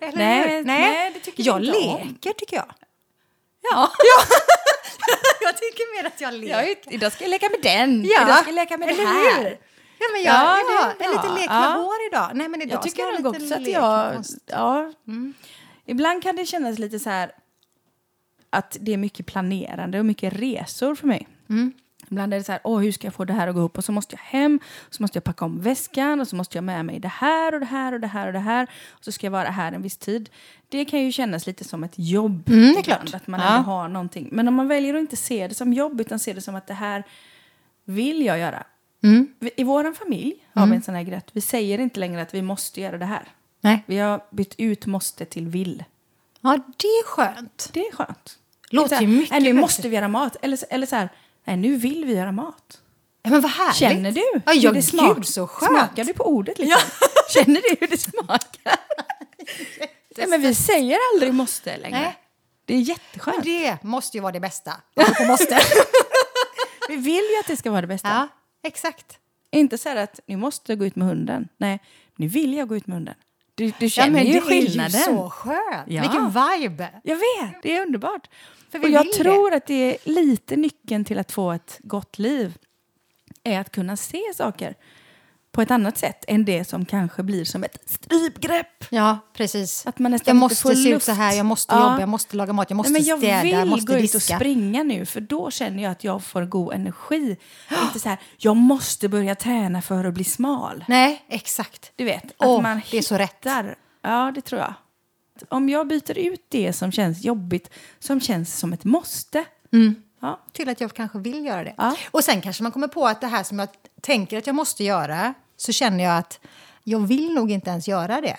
Eller 0.00 0.16
Nej, 0.18 0.56
hur? 0.56 0.64
nej, 0.64 1.10
det 1.14 1.20
tycker 1.20 1.42
jag 1.46 1.58
vi 1.60 1.66
inte 1.66 1.78
om. 1.88 2.08
leker, 2.08 2.32
tycker 2.32 2.56
jag. 2.56 2.74
Ja. 3.70 3.90
jag 5.40 5.56
tycker 5.56 5.96
mer 6.02 6.06
att 6.08 6.20
jag 6.20 6.34
leker. 6.34 6.58
Ja, 6.58 6.74
idag 6.94 7.12
ska 7.12 7.24
jag 7.24 7.30
leka 7.30 7.48
med 7.48 7.60
den. 7.62 8.04
Ja. 8.04 8.22
Idag 8.22 8.36
ska 8.38 8.46
jag 8.48 8.54
leka 8.54 8.76
med 8.78 8.88
det 8.88 8.92
Eller 8.94 9.04
här. 9.06 9.38
hur? 9.44 9.50
Ja, 9.98 10.06
men 10.12 10.22
jag, 10.22 10.34
Ja, 10.34 10.58
ja, 10.68 10.92
det 10.98 11.04
är 11.04 11.08
en 11.08 11.14
liten 11.16 11.34
lek 11.34 11.48
med 11.50 11.56
Ja. 11.64 11.70
hår 11.76 11.94
idag. 12.12 12.30
Nej, 12.34 12.48
men 12.48 12.62
idag 12.62 12.74
Jag 12.74 12.82
tycker 12.82 12.96
ska 12.96 13.02
jag 13.12 13.22
nog 13.22 13.32
ha 13.34 13.38
lite 13.38 13.54
också 13.54 13.62
att 13.62 13.68
jag... 13.68 14.24
Ja. 14.46 14.92
Ibland 15.86 16.22
kan 16.22 16.36
det 16.36 16.46
kännas 16.46 16.78
lite 16.78 16.98
så 16.98 17.10
här 17.10 17.32
att 18.52 18.76
det 18.80 18.92
är 18.92 18.96
mycket 18.96 19.26
planerande 19.26 19.98
och 19.98 20.06
mycket 20.06 20.32
resor 20.32 20.94
för 20.94 21.06
mig. 21.06 21.28
Ibland 22.10 22.34
är 22.34 22.38
det 22.38 22.44
så 22.44 22.52
här, 22.52 22.60
åh 22.64 22.80
hur 22.80 22.92
ska 22.92 23.06
jag 23.06 23.14
få 23.14 23.24
det 23.24 23.32
här 23.32 23.48
att 23.48 23.54
gå 23.54 23.60
upp? 23.60 23.78
Och 23.78 23.84
så 23.84 23.92
måste 23.92 24.16
jag 24.16 24.22
hem, 24.40 24.60
så 24.90 25.02
måste 25.02 25.16
jag 25.16 25.24
packa 25.24 25.44
om 25.44 25.60
väskan 25.60 26.20
och 26.20 26.28
så 26.28 26.36
måste 26.36 26.56
jag 26.58 26.64
med 26.64 26.84
mig 26.84 26.98
det 27.00 27.08
här 27.08 27.54
och 27.54 27.60
det 27.60 27.66
här 27.66 27.92
och 27.92 28.00
det 28.00 28.06
här 28.06 28.26
och 28.26 28.32
det 28.32 28.38
här. 28.38 28.70
Och 28.90 29.04
så 29.04 29.12
ska 29.12 29.26
jag 29.26 29.30
vara 29.32 29.48
här 29.50 29.72
en 29.72 29.82
viss 29.82 29.96
tid. 29.96 30.30
Det 30.68 30.84
kan 30.84 31.00
ju 31.00 31.12
kännas 31.12 31.46
lite 31.46 31.64
som 31.64 31.84
ett 31.84 31.92
jobb. 31.96 32.48
Mm, 32.48 32.72
det 32.72 32.78
är 32.78 32.82
klart. 32.82 33.14
Att 33.14 33.26
man 33.26 33.40
Ja. 33.40 33.56
ändå 33.56 33.70
har 33.70 33.88
någonting. 33.88 34.28
Men 34.32 34.48
om 34.48 34.54
man 34.54 34.68
väljer 34.68 34.94
att 34.94 35.00
inte 35.00 35.16
se 35.16 35.48
det 35.48 35.54
som 35.54 35.72
jobb 35.72 36.00
utan 36.00 36.18
se 36.18 36.32
det 36.32 36.40
som 36.40 36.54
att 36.54 36.66
det 36.66 36.74
här 36.74 37.04
vill 37.84 38.22
jag 38.26 38.38
göra. 38.38 38.64
Mm. 39.02 39.28
I 39.56 39.64
vår 39.64 39.94
familj 39.94 40.34
har 40.54 40.66
vi 40.66 40.76
en 40.76 40.82
sån 40.82 40.94
här 40.94 41.02
grej 41.02 41.20
vi 41.32 41.40
säger 41.40 41.78
inte 41.78 42.00
längre 42.00 42.22
att 42.22 42.34
vi 42.34 42.42
måste 42.42 42.80
göra 42.80 42.98
det 42.98 43.04
här. 43.06 43.28
Nej. 43.60 43.82
Vi 43.86 43.98
har 43.98 44.20
bytt 44.30 44.54
ut 44.58 44.86
måste 44.86 45.24
till 45.24 45.46
vill. 45.48 45.84
Ja, 46.40 46.58
det 46.76 46.86
är 46.86 47.04
skönt. 47.06 47.70
Det 47.72 47.80
är 47.80 47.92
skönt. 47.92 48.38
Låter 48.72 49.00
ju 49.00 49.06
mycket 49.06 49.30
Nej, 49.30 49.40
nu 49.40 49.48
bättre." 49.52 49.60
måste 49.60 49.88
vi 49.88 49.96
göra 49.96 50.08
mat. 50.08 50.36
Eller, 50.42 50.58
eller 50.70 50.86
så 50.86 50.96
här, 50.96 51.08
nej 51.44 51.56
nu 51.56 51.76
vill 51.76 52.04
vi 52.04 52.14
göra 52.14 52.32
mat. 52.32 52.78
Ja, 53.22 53.30
men 53.30 53.40
vad 53.40 53.50
härligt. 53.50 53.76
Känner 53.76 54.12
du 54.12 54.24
Ja, 54.46 54.52
ja 54.52 54.70
det 54.70 54.76
gud 54.76 54.84
smakar? 54.84 55.22
så 55.22 55.46
skönt. 55.46 55.70
Smakar 55.70 56.04
du 56.04 56.12
på 56.14 56.24
ordet 56.24 56.58
liksom? 56.58 56.80
Känner 57.34 57.60
du 57.60 57.76
hur 57.80 57.86
det 57.86 57.98
smakar? 57.98 58.76
nej, 60.16 60.26
men 60.28 60.40
vi 60.42 60.54
säger 60.54 60.98
aldrig 61.14 61.34
måste 61.34 61.76
längre. 61.76 62.00
Nej. 62.00 62.18
Det 62.64 62.74
är 62.74 62.78
jätteskönt. 62.80 63.36
Men 63.36 63.46
det 63.46 63.78
måste 63.82 64.16
ju 64.16 64.20
vara 64.20 64.32
det 64.32 64.40
bästa. 64.40 64.72
Måste. 65.28 65.60
Vi 66.88 66.96
vill 66.96 67.14
ju 67.34 67.40
att 67.40 67.46
det 67.46 67.56
ska 67.56 67.70
vara 67.70 67.80
det 67.80 67.86
bästa. 67.86 68.08
ja, 68.08 68.28
exakt. 68.68 69.18
Inte 69.50 69.78
så 69.78 69.88
här 69.88 69.96
att 69.96 70.20
nu 70.26 70.36
måste 70.36 70.72
jag 70.72 70.78
gå 70.78 70.86
ut 70.86 70.96
med 70.96 71.08
hunden. 71.08 71.48
Nej, 71.58 71.80
nu 72.16 72.28
vill 72.28 72.54
jag 72.54 72.68
gå 72.68 72.76
ut 72.76 72.86
med 72.86 72.94
hunden. 72.96 73.14
Du, 73.54 73.64
du 73.66 73.72
Ja, 73.78 73.88
känner 73.88 74.10
men 74.10 74.26
ju 74.26 74.32
det 74.32 74.40
skillnaden. 74.40 74.94
är 74.94 74.98
ju 74.98 75.16
så 75.16 75.30
skönt. 75.30 75.84
Ja. 75.86 76.02
Vilken 76.02 76.26
vibe. 76.28 76.88
Jag 77.04 77.16
vet, 77.16 77.62
det 77.62 77.76
är 77.76 77.82
underbart. 77.82 78.28
Och 78.82 78.88
jag 78.90 79.12
tror 79.12 79.54
att 79.54 79.66
det 79.66 79.74
är 79.74 79.96
lite 80.10 80.56
nyckeln 80.56 81.04
till 81.04 81.18
att 81.18 81.32
få 81.32 81.52
ett 81.52 81.78
gott 81.82 82.18
liv. 82.18 82.58
Är 83.44 83.60
att 83.60 83.72
kunna 83.72 83.96
se 83.96 84.22
saker 84.34 84.74
på 85.52 85.62
ett 85.62 85.70
annat 85.70 85.98
sätt 85.98 86.24
än 86.28 86.44
det 86.44 86.64
som 86.64 86.84
kanske 86.84 87.22
blir 87.22 87.44
som 87.44 87.64
ett 87.64 87.90
strypgrepp. 87.90 88.84
Ja, 88.90 89.18
precis. 89.32 89.86
Att 89.86 89.98
man 89.98 90.12
nästan 90.12 90.30
jag 90.30 90.36
inte 90.36 90.40
måste 90.54 90.62
får 90.62 90.74
se 90.74 90.88
ut 90.88 90.94
luft. 90.94 91.06
så 91.06 91.12
här, 91.12 91.32
jag 91.36 91.46
måste 91.46 91.74
Ja. 91.74 91.80
jobba, 91.82 92.00
jag 92.00 92.08
måste 92.08 92.36
laga 92.36 92.52
mat, 92.52 92.70
jag 92.70 92.76
måste 92.76 92.92
Nej, 92.92 93.00
men 93.02 93.08
jag 93.08 93.18
städa, 93.18 93.44
jag 93.46 93.60
vill 93.60 93.70
måste 93.70 93.86
gå 93.92 93.98
ut 93.98 94.10
och 94.14 94.20
diska. 94.20 94.36
springa 94.36 94.82
nu 94.82 95.06
för 95.06 95.20
då 95.20 95.50
känner 95.50 95.82
jag 95.82 95.92
att 95.92 96.04
jag 96.04 96.24
får 96.24 96.42
god 96.44 96.74
energi. 96.74 97.36
Inte 97.82 98.00
så 98.00 98.08
här, 98.08 98.18
jag 98.38 98.56
måste 98.56 99.08
börja 99.08 99.34
träna 99.34 99.82
för 99.82 100.04
att 100.04 100.14
bli 100.14 100.24
smal. 100.24 100.84
Nej, 100.88 101.24
exakt. 101.28 101.92
Du 101.96 102.04
vet, 102.04 102.24
att 102.38 102.62
man 102.62 102.80
det 102.90 102.98
är 102.98 103.02
så 103.02 103.14
rätt. 103.18 103.46
Ja, 104.02 104.32
det 104.34 104.40
tror 104.40 104.60
jag. 104.60 104.74
Om 105.48 105.68
jag 105.68 105.86
byter 105.88 106.18
ut 106.18 106.46
det 106.48 106.72
som 106.72 106.92
känns 106.92 107.24
jobbigt, 107.24 107.70
som 107.98 108.20
känns 108.20 108.58
som 108.58 108.72
ett 108.72 108.84
måste. 108.84 109.44
Ja, 110.20 110.40
Till 110.52 110.68
att 110.68 110.80
jag 110.80 110.94
kanske 110.94 111.18
vill 111.18 111.44
göra 111.46 111.64
det. 111.64 111.74
Ja. 111.76 111.96
Och 112.10 112.24
sen 112.24 112.40
kanske 112.40 112.62
man 112.62 112.72
kommer 112.72 112.88
på 112.88 113.06
att 113.06 113.20
det 113.20 113.26
här 113.26 113.42
som 113.42 113.58
jag 113.58 113.68
tänker 114.02 114.38
att 114.38 114.46
jag 114.46 114.56
måste 114.56 114.84
göra, 114.84 115.34
så 115.56 115.72
känner 115.72 116.04
jag 116.04 116.18
att 116.18 116.40
jag 116.84 116.98
vill 117.00 117.34
nog 117.34 117.50
inte 117.50 117.70
ens 117.70 117.88
göra 117.88 118.20
det. 118.20 118.36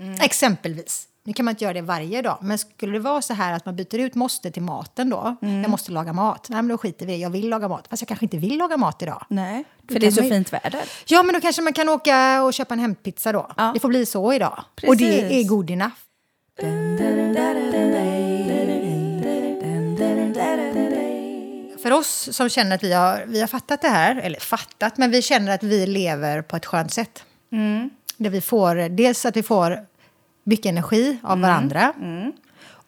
Mm. 0.00 0.20
Exempelvis. 0.20 1.04
Nu 1.24 1.32
kan 1.34 1.44
man 1.44 1.52
inte 1.52 1.64
göra 1.64 1.74
det 1.74 1.82
varje 1.82 2.22
dag, 2.22 2.38
men 2.42 2.58
skulle 2.58 2.92
det 2.92 2.98
vara 2.98 3.22
så 3.22 3.34
här 3.34 3.52
att 3.52 3.66
man 3.66 3.76
byter 3.76 3.94
ut 3.98 4.14
måste 4.14 4.50
till 4.50 4.62
maten 4.62 5.10
då, 5.10 5.36
Mm. 5.42 5.62
jag 5.62 5.70
måste 5.70 5.92
laga 5.92 6.12
mat, 6.12 6.46
nej 6.48 6.56
men 6.62 6.68
då 6.68 6.78
skiter 6.78 7.06
vi 7.06 7.12
det, 7.12 7.18
jag 7.18 7.30
vill 7.30 7.48
laga 7.48 7.68
mat, 7.68 7.86
fast 7.90 8.02
jag 8.02 8.08
kanske 8.08 8.24
inte 8.24 8.36
vill 8.36 8.58
laga 8.58 8.76
mat 8.76 9.02
idag. 9.02 9.24
nej, 9.28 9.64
Då 9.82 9.92
för 9.94 10.00
det 10.00 10.06
är 10.06 10.10
så 10.10 10.20
man 10.22 10.30
fint 10.30 10.52
väder. 10.52 10.80
Ja, 11.06 11.22
men 11.22 11.34
då 11.34 11.40
kanske 11.40 11.62
man 11.62 11.72
kan 11.72 11.88
åka 11.88 12.42
och 12.42 12.54
köpa 12.54 12.74
en 12.74 12.80
hempizza 12.80 13.32
då. 13.32 13.50
Ja. 13.56 13.70
Det 13.74 13.80
får 13.80 13.88
bli 13.88 14.06
så 14.06 14.32
idag. 14.32 14.64
Och 14.86 14.96
det 14.96 15.20
Precis. 15.20 15.30
är 15.44 15.48
good 15.48 15.70
enough. 15.70 15.94
För 21.88 21.94
oss 21.94 22.28
som 22.32 22.48
känner 22.48 22.74
att 22.74 22.82
vi 22.82 22.92
har, 22.92 23.24
vi 23.26 23.40
har 23.40 23.46
fattat 23.46 23.82
det 23.82 23.88
här, 23.88 24.16
eller 24.16 24.40
fattat, 24.40 24.98
men 24.98 25.10
vi 25.10 25.22
känner 25.22 25.54
att 25.54 25.62
vi 25.62 25.86
lever 25.86 26.42
på 26.42 26.56
ett 26.56 26.66
skönt 26.66 26.92
sätt. 26.92 27.24
Där 28.16 28.30
vi 28.30 28.40
får, 28.40 28.88
dels 28.88 29.26
att 29.26 29.36
vi 29.36 29.42
får 29.42 29.80
mycket 30.44 30.66
energi 30.66 31.18
av 31.22 31.40
varandra. 31.40 31.92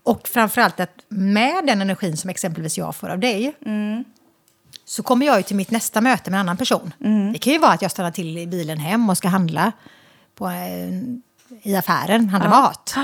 Och 0.02 0.28
framförallt 0.28 0.80
att 0.80 0.90
med 1.09 1.66
den 1.66 1.80
energin 1.80 2.16
som 2.16 2.30
exempelvis 2.30 2.78
jag 2.78 2.97
får 2.97 3.09
av 3.09 3.19
dig 3.19 3.54
så 4.85 5.02
kommer 5.02 5.26
jag 5.26 5.37
ju 5.37 5.42
till 5.42 5.57
mitt 5.57 5.71
nästa 5.71 6.00
möte 6.00 6.30
med 6.30 6.38
en 6.38 6.47
annan 6.47 6.57
person. 6.57 6.92
Det 7.33 7.38
kan 7.38 7.52
ju 7.52 7.59
vara 7.59 7.73
att 7.73 7.83
jag 7.83 7.90
stannar 7.90 8.11
till 8.11 8.38
i 8.38 8.47
bilen 8.47 8.78
hem 8.78 9.11
och 9.11 9.16
ska 9.19 9.28
handla 9.28 9.73
på, 10.35 10.49
eh, 10.49 10.90
i 11.62 11.76
affären, 11.76 12.28
handla 12.28 12.50
mat. 12.50 12.95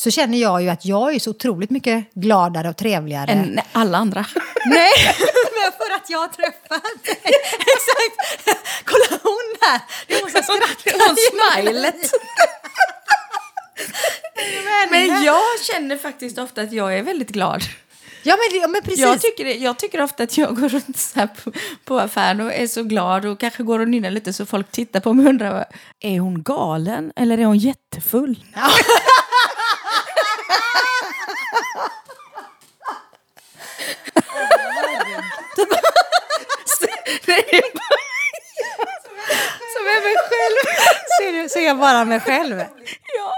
Så 0.00 0.10
känner 0.10 0.38
jag 0.38 0.62
ju 0.62 0.68
att 0.68 0.84
jag 0.84 1.14
är 1.14 1.18
så 1.18 1.30
otroligt 1.30 1.70
mycket 1.70 2.14
gladare 2.14 2.68
och 2.68 2.76
trevligare. 2.76 3.30
Än 3.30 3.60
alla 3.72 3.98
andra. 3.98 4.26
Nej, 4.66 4.92
men 5.54 5.72
för 5.72 5.94
att 5.94 6.10
jag 6.10 6.18
har 6.18 6.28
träffat 6.28 7.04
dig. 7.04 7.20
Exakt. 7.58 8.60
Kolla 8.84 9.20
hon 9.22 9.54
där. 9.60 9.80
Det 10.06 10.14
är 10.14 10.22
hon 10.22 10.30
som 10.30 10.42
skrattar. 10.42 11.08
Hon 11.08 11.16
smilet. 11.16 12.12
Men 14.90 15.24
jag 15.24 15.42
känner 15.72 15.96
faktiskt 15.96 16.38
ofta 16.38 16.62
att 16.62 16.72
jag 16.72 16.98
är 16.98 17.02
väldigt 17.02 17.30
glad. 17.30 17.62
Ja, 18.22 18.36
men, 18.36 18.60
ja, 18.60 18.68
men 18.68 18.82
precis. 18.82 19.00
Jag 19.00 19.20
tycker, 19.20 19.46
jag 19.46 19.78
tycker 19.78 20.00
ofta 20.00 20.22
att 20.22 20.38
jag 20.38 20.56
går 20.56 20.68
runt 20.68 20.98
så 20.98 21.28
på, 21.44 21.52
på 21.84 22.00
affären 22.00 22.40
och 22.40 22.52
är 22.54 22.66
så 22.66 22.82
glad 22.82 23.26
och 23.26 23.40
kanske 23.40 23.62
går 23.62 23.78
och 23.78 23.88
nynnar 23.88 24.10
lite 24.10 24.32
så 24.32 24.46
folk 24.46 24.70
tittar 24.70 25.00
på 25.00 25.12
mig 25.12 25.24
och 25.24 25.30
undrar 25.30 25.64
är 26.00 26.20
hon 26.20 26.42
galen 26.42 27.12
eller 27.16 27.38
är 27.38 27.44
hon 27.44 27.58
jättefull? 27.58 28.44
Som 39.74 39.82
är 39.86 40.00
mig 40.04 40.16
själv. 40.28 40.56
Ser, 41.20 41.42
du, 41.42 41.48
ser 41.48 41.66
jag 41.66 41.78
bara 41.78 42.04
mig 42.04 42.20
själv. 42.20 42.58
Ja. 43.18 43.34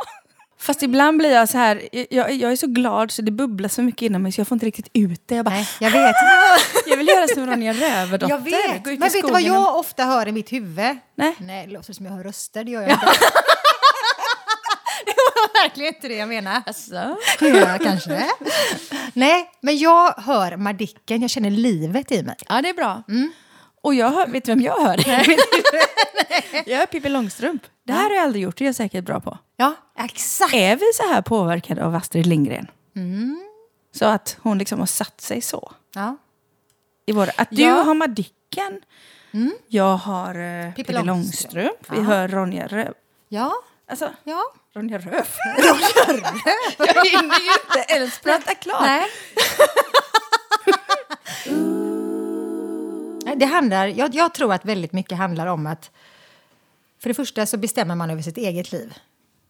Fast 0.59 0.83
ibland 0.83 1.19
blir 1.19 1.33
jag 1.33 1.49
så 1.49 1.59
här, 1.59 1.89
jag, 2.11 2.33
jag 2.33 2.53
är 2.53 2.57
så 2.57 2.67
glad 2.67 3.11
så 3.11 3.23
det 3.23 3.31
bubblar 3.31 3.69
så 3.69 3.83
mycket 3.83 4.03
inom 4.03 4.23
mig 4.23 4.33
så 4.33 4.41
jag 4.41 4.49
får 4.49 4.55
inte 4.57 4.67
riktigt 4.67 4.89
ut 4.93 5.23
det. 5.29 5.35
Jag, 5.35 5.45
bara, 5.45 5.55
Nej, 5.55 5.69
jag 5.81 5.91
vet. 5.91 6.15
jag 6.87 6.97
vill 6.97 7.09
göra 7.09 7.29
som 7.29 7.47
Ronja 7.47 7.73
Rövardotter. 7.73 8.29
Jag 8.35 8.45
vet. 8.45 8.85
Men 8.85 8.99
vet 8.99 9.13
du 9.13 9.23
vad 9.23 9.33
och- 9.33 9.41
jag 9.41 9.77
ofta 9.77 10.05
hör 10.05 10.29
i 10.29 10.33
mitt 10.33 10.53
huvud? 10.53 10.99
Nej. 11.15 11.35
Nej, 11.39 11.67
det 11.67 11.73
låter 11.73 11.93
som 11.93 12.07
jag 12.07 12.13
hör 12.13 12.25
röster. 12.25 12.65
Det 12.65 12.71
gör 12.71 12.83
jag 12.83 12.91
inte. 12.91 13.07
Var 15.43 15.63
verkligen 15.63 15.95
inte 15.95 16.09
det 16.09 16.17
jag 16.17 16.29
menar. 16.29 16.63
Alltså. 16.67 17.17
Ja, 17.41 17.79
kanske. 17.83 18.31
Nej, 19.13 19.51
men 19.61 19.79
jag 19.79 20.13
hör 20.13 20.57
Madicken, 20.57 21.21
jag 21.23 21.31
känner 21.31 21.51
livet 21.51 22.13
i 22.13 22.23
mig. 22.23 22.37
Ja, 22.49 22.63
det 22.63 22.69
är 22.69 22.75
bra. 22.75 23.03
Och 23.83 23.95
jag 23.95 24.11
hör, 24.11 24.27
vet 24.27 24.45
du 24.45 24.53
vem 24.53 24.61
jag 24.61 24.81
hör? 24.81 24.97
jag 26.67 26.79
hör 26.79 26.87
Pippi 26.87 27.09
Långstrump. 27.09 27.63
Det 27.87 27.93
här 27.93 28.03
har 28.09 28.17
jag 28.17 28.25
aldrig 28.25 28.43
gjort, 28.45 28.57
det 28.59 28.65
är 28.65 28.67
jag 28.67 28.75
säkert 28.75 29.05
bra 29.05 29.21
på. 29.21 29.39
Ja, 29.57 29.75
exakt. 29.99 30.55
Är 30.55 30.77
vi 30.77 30.85
så 30.95 31.09
här 31.15 31.23
påverkade 31.23 31.85
av 31.85 31.95
Astrid 31.95 32.27
Lindgren? 32.27 32.67
Så 33.95 34.05
att 34.05 34.37
hon 34.43 34.59
liksom 34.59 34.79
har 34.79 34.87
satt 34.87 35.21
sig 35.21 35.41
så? 35.41 35.73
Ja. 35.95 36.17
I 37.07 37.13
våra, 37.13 37.31
att 37.37 37.49
du 37.51 37.63
Ja. 37.63 37.83
har 37.83 37.95
Madicken, 37.95 38.81
jag 39.69 39.97
har 39.97 40.39
uh, 40.39 40.73
Pippi. 40.75 40.93
Långstrump, 40.93 41.91
vi 41.91 41.97
Ja. 41.97 42.03
hör 42.03 42.29
Ronja 42.29 42.67
Röv. 42.67 42.95
Ja. 43.29 43.53
Alltså, 43.91 44.11
Ja. 44.25 44.43
Ronja 44.75 44.99
Röv. 44.99 45.29
jag 46.79 47.05
hinner 47.05 47.41
ju 47.41 47.53
inte 47.65 47.85
ens 47.89 48.19
prata 48.19 48.55
klart. 48.55 48.83
Nej, 53.25 53.37
det 53.37 53.47
handlar, 53.47 53.87
jag, 53.87 54.15
jag 54.15 54.35
tror 54.35 54.53
att 54.53 54.65
väldigt 54.65 54.93
mycket 54.93 55.19
handlar 55.19 55.47
om 55.47 55.67
att 55.67 55.91
för 56.99 57.09
det 57.09 57.15
första 57.15 57.47
så 57.47 57.57
bestämmer 57.57 57.95
man 57.95 58.11
över 58.11 58.23
sitt 58.23 58.37
eget 58.37 58.73
liv. 58.73 58.95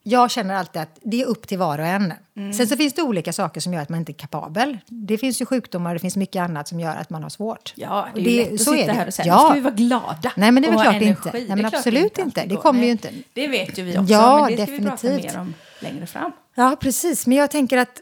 Jag 0.02 0.30
känner 0.30 0.54
alltid 0.54 0.82
att 0.82 0.99
det 1.02 1.23
är 1.23 1.26
upp 1.26 1.47
till 1.49 1.59
var 1.59 1.78
och 1.78 1.87
en. 1.87 2.12
Sen 2.54 2.66
så 2.68 2.76
finns 2.76 2.94
det 2.94 3.02
olika 3.02 3.32
saker 3.32 3.61
som 3.61 3.75
gör 3.75 3.82
att 3.82 3.88
man 3.88 3.99
inte 3.99 4.12
är 4.12 4.14
kapabel. 4.14 4.78
Det 4.87 5.18
finns 5.18 5.40
ju 5.40 5.47
sjukdomar 5.47 5.90
och 5.90 5.94
det 5.94 6.00
finns 6.00 6.16
mycket 6.16 6.40
annat 6.42 6.68
som 6.68 6.80
gör 6.80 6.97
att 6.97 7.11
man 7.11 7.23
har 7.23 7.30
svårt. 7.30 7.73
Ja, 7.76 8.09
det 8.14 8.21
är 8.21 8.25
ju 8.25 8.42
lätt 8.50 8.52
att 8.52 8.61
sitta 8.61 8.87
det. 8.87 8.92
här 8.92 9.06
och 9.06 9.14
säga 9.14 9.26
Ja. 9.26 9.42
nu 9.42 9.44
ska 9.44 9.54
vi 9.54 9.61
vara 9.61 9.75
glada. 9.75 10.32
Nej, 10.37 10.52
men 10.52 10.62
det 10.62 10.68
är 10.68 10.73
väl 10.73 10.82
klart 10.82 11.02
inte. 11.02 11.30
Nej, 11.32 11.42
Det 11.42 11.49
men 11.49 11.59
klart 11.59 11.75
absolut 11.75 12.18
inte. 12.18 12.47
Det 12.47 12.56
kommer 12.56 12.80
ju 12.80 12.85
Nej, 12.85 12.90
inte. 12.90 13.11
Det 13.32 13.49
vet 13.49 13.78
ju 13.78 13.82
vi 13.82 13.99
också, 13.99 14.12
Ja, 14.12 14.47
men 14.49 14.56
det 14.56 14.66
ska 14.66 14.76
vi 14.76 14.82
prata 14.82 15.06
mer 15.06 15.38
om 15.38 15.54
längre 15.80 16.06
fram. 16.06 16.32
Ja, 16.54 16.76
precis. 16.80 17.26
Men 17.26 17.38
jag 17.38 17.50
tänker 17.50 17.78
att 17.78 18.00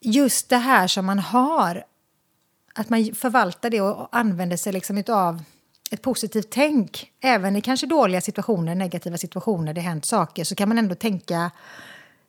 just 0.00 0.48
det 0.48 0.56
här 0.56 0.86
som 0.86 1.06
man 1.06 1.18
har, 1.18 1.84
att 2.74 2.88
man 2.90 3.14
förvaltar 3.14 3.70
det 3.70 3.80
och 3.80 4.08
använder 4.12 4.56
sig 4.56 4.72
liksom 4.72 5.02
av 5.08 5.42
ett 5.94 6.02
positivt 6.02 6.46
tänk. 6.50 7.10
Även 7.22 7.56
i 7.56 7.60
kanske 7.60 7.86
dåliga 7.86 8.20
situationer, 8.20 8.74
negativa 8.74 9.16
situationer, 9.16 9.74
det 9.74 9.80
har 9.80 9.88
hänt 9.88 10.04
saker, 10.04 10.44
så 10.44 10.54
kan 10.54 10.68
man 10.68 10.78
ändå 10.78 10.94
tänka... 10.94 11.50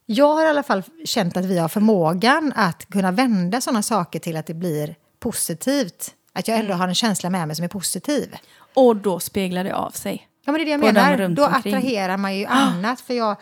Jag 0.06 0.34
har 0.34 0.46
i 0.46 0.50
alla 0.50 0.64
fall 0.64 0.84
känt 1.06 1.38
att 1.38 1.46
vi 1.46 1.58
har 1.58 1.68
förmågan 1.70 2.54
att 2.56 2.86
kunna 2.90 3.12
vända 3.12 3.62
sådana 3.62 3.82
saker 3.82 4.20
till 4.20 4.38
att 4.38 4.46
det 4.48 4.54
blir 4.54 4.96
positivt. 5.20 6.14
Att 6.34 6.48
jag 6.48 6.58
ändå 6.58 6.72
Mm. 6.72 6.80
har 6.80 6.88
en 6.88 6.96
känsla 6.96 7.30
med 7.30 7.48
mig 7.48 7.56
som 7.56 7.66
är 7.66 7.70
positiv. 7.70 8.36
Och 8.74 8.96
då 8.96 9.20
speglar 9.20 9.64
det 9.64 9.76
av 9.76 9.92
sig. 9.92 10.28
Ja, 10.46 10.52
men 10.52 10.60
det 10.60 10.64
är 10.64 10.66
det 10.66 10.72
jag 10.86 10.94
menar. 10.94 11.30
Då 11.30 11.44
attraherar 11.44 12.18
man 12.18 12.38
ju 12.38 12.46
annat. 12.46 13.02
För 13.02 13.14
jag, 13.14 13.36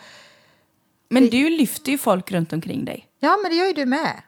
Men 1.10 1.26
du 1.30 1.50
lyfter 1.50 1.92
ju 1.92 1.98
folk 1.98 2.32
runt 2.32 2.52
omkring 2.52 2.84
dig. 2.84 3.06
ja, 3.20 3.36
men 3.42 3.50
det 3.50 3.56
gör 3.56 3.66
ju 3.66 3.72
du 3.72 3.86
med. 3.86 4.22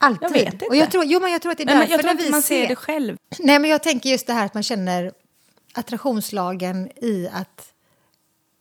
Alltid. 0.00 0.22
Jag 0.22 0.30
vet 0.30 0.52
inte. 0.52 0.64
Och 0.66 0.76
jag 0.76 0.90
tror, 0.90 1.04
jo, 1.04 1.20
men 1.20 1.32
jag 1.32 1.42
tror 1.42 1.52
att 1.52 1.58
det 1.58 1.64
är 1.64 1.66
Nej, 1.66 1.74
därför 1.76 1.90
jag 1.92 2.00
tror 2.00 2.14
när 2.14 2.20
inte 2.20 2.30
man 2.30 2.42
ser 2.42 2.68
det 2.68 2.76
själv. 2.76 3.16
Nej, 3.38 3.58
men 3.58 3.70
jag 3.70 3.82
tänker 3.82 4.10
just 4.10 4.26
det 4.26 4.32
här 4.32 4.46
att 4.46 4.54
man 4.54 4.62
känner 4.62 5.12
attraktionslagen 5.74 6.90
i 6.96 7.28
att 7.32 7.66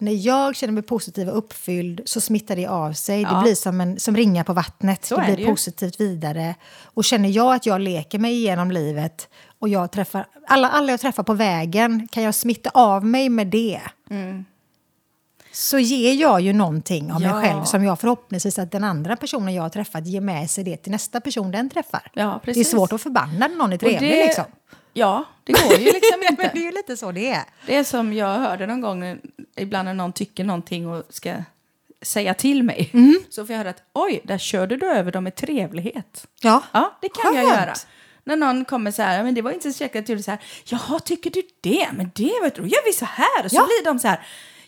när 0.01 0.11
jag 0.25 0.55
känner 0.55 0.73
mig 0.73 0.83
positiv 0.83 1.29
och 1.29 1.37
uppfylld 1.37 2.01
så 2.05 2.21
smittar 2.21 2.55
det 2.55 2.67
av 2.67 2.93
sig. 2.93 3.23
Det 3.23 3.29
Ja. 3.31 3.41
blir 3.41 3.55
som, 3.55 3.81
en, 3.81 3.99
som 3.99 4.15
ringar 4.15 4.43
på 4.43 4.53
vattnet. 4.53 5.05
Så 5.05 5.17
det 5.17 5.25
blir 5.25 5.37
det 5.37 5.45
positivt 5.45 5.99
vidare. 6.01 6.55
Och 6.83 7.03
känner 7.03 7.29
jag 7.29 7.53
att 7.55 7.65
jag 7.65 7.81
leker 7.81 8.19
mig 8.19 8.33
igenom 8.33 8.71
livet 8.71 9.27
och 9.59 9.69
jag 9.69 9.91
träffar, 9.91 10.25
alla, 10.47 10.69
alla 10.69 10.91
jag 10.91 10.99
träffar 10.99 11.23
på 11.23 11.33
vägen 11.33 12.07
kan 12.11 12.23
jag 12.23 12.35
smitta 12.35 12.69
av 12.73 13.05
mig 13.05 13.29
med 13.29 13.47
det. 13.47 13.81
Så 15.51 15.79
ger 15.79 16.13
jag 16.13 16.41
ju 16.41 16.53
någonting 16.53 17.11
av 17.11 17.21
Ja. 17.21 17.33
mig 17.33 17.43
själv 17.49 17.63
som 17.63 17.83
jag 17.83 17.99
förhoppningsvis 17.99 18.59
att 18.59 18.71
den 18.71 18.83
andra 18.83 19.15
personen 19.15 19.53
jag 19.53 19.63
har 19.63 19.69
träffat 19.69 20.07
ger 20.07 20.21
med 20.21 20.49
sig 20.49 20.63
det 20.63 20.77
till 20.77 20.91
nästa 20.91 21.21
person 21.21 21.51
den 21.51 21.69
träffar. 21.69 22.11
Ja, 22.13 22.41
det 22.45 22.51
är 22.59 22.63
svårt 22.63 22.91
att 22.93 23.01
förbanna 23.01 23.47
någon 23.47 23.73
är 23.73 23.77
trevlig 23.77 24.11
det, 24.11 24.25
liksom. 24.25 24.45
Ja, 24.93 25.25
det 25.43 25.53
går 25.53 25.73
ju 25.79 25.85
liksom 25.85 26.19
Men 26.19 26.27
inte. 26.29 26.51
det 26.53 26.59
är 26.59 26.63
ju 26.63 26.71
lite 26.71 26.97
så 26.97 27.11
det 27.11 27.29
är. 27.31 27.43
Det 27.65 27.75
är 27.75 27.83
som 27.83 28.13
jag 28.13 28.39
hörde 28.39 28.67
någon 28.67 28.81
gång, 28.81 29.17
ibland 29.57 29.85
när 29.85 29.93
någon 29.93 30.13
tycker 30.13 30.43
någonting 30.43 30.87
och 30.87 31.03
ska 31.09 31.33
säga 32.01 32.33
till 32.33 32.63
mig. 32.63 32.89
Mm. 32.93 33.19
Så 33.29 33.45
får 33.45 33.53
jag 33.53 33.57
höra 33.57 33.69
att 33.69 33.83
oj, 33.93 34.21
där 34.23 34.37
körde 34.37 34.77
du 34.77 34.85
över 34.91 35.11
dem 35.11 35.23
med 35.23 35.35
trevlighet. 35.35 36.27
Ja, 36.41 36.63
Ja, 36.71 36.97
det 37.01 37.09
kan 37.09 37.35
jag 37.35 37.45
Skönt. 37.45 37.59
göra. 37.59 37.73
När 38.23 38.35
någon 38.35 38.65
kommer 38.65 38.91
så 38.91 39.01
här, 39.01 39.17
"Ja, 39.17 39.23
men 39.23 39.33
det 39.35 39.41
var 39.41 39.51
inte 39.51 39.73
så 39.73 39.83
jäkla 39.83 40.01
trevligt 40.01 40.25
så 40.25 40.31
här, 40.31 40.39
jaha, 40.65 40.99
tycker 40.99 41.29
du 41.29 41.41
det? 41.61 41.87
Men 41.93 42.11
det 42.15 42.23
du, 42.43 42.49
då 42.55 42.67
gör 42.67 42.85
vi 42.85 42.93
så 42.93 43.05
här. 43.05 43.43
Och 43.45 43.51
så 43.51 43.55
Ja. 43.57 43.65
blir 43.65 43.85
de 43.85 43.99
så 43.99 44.07
här, 44.07 44.19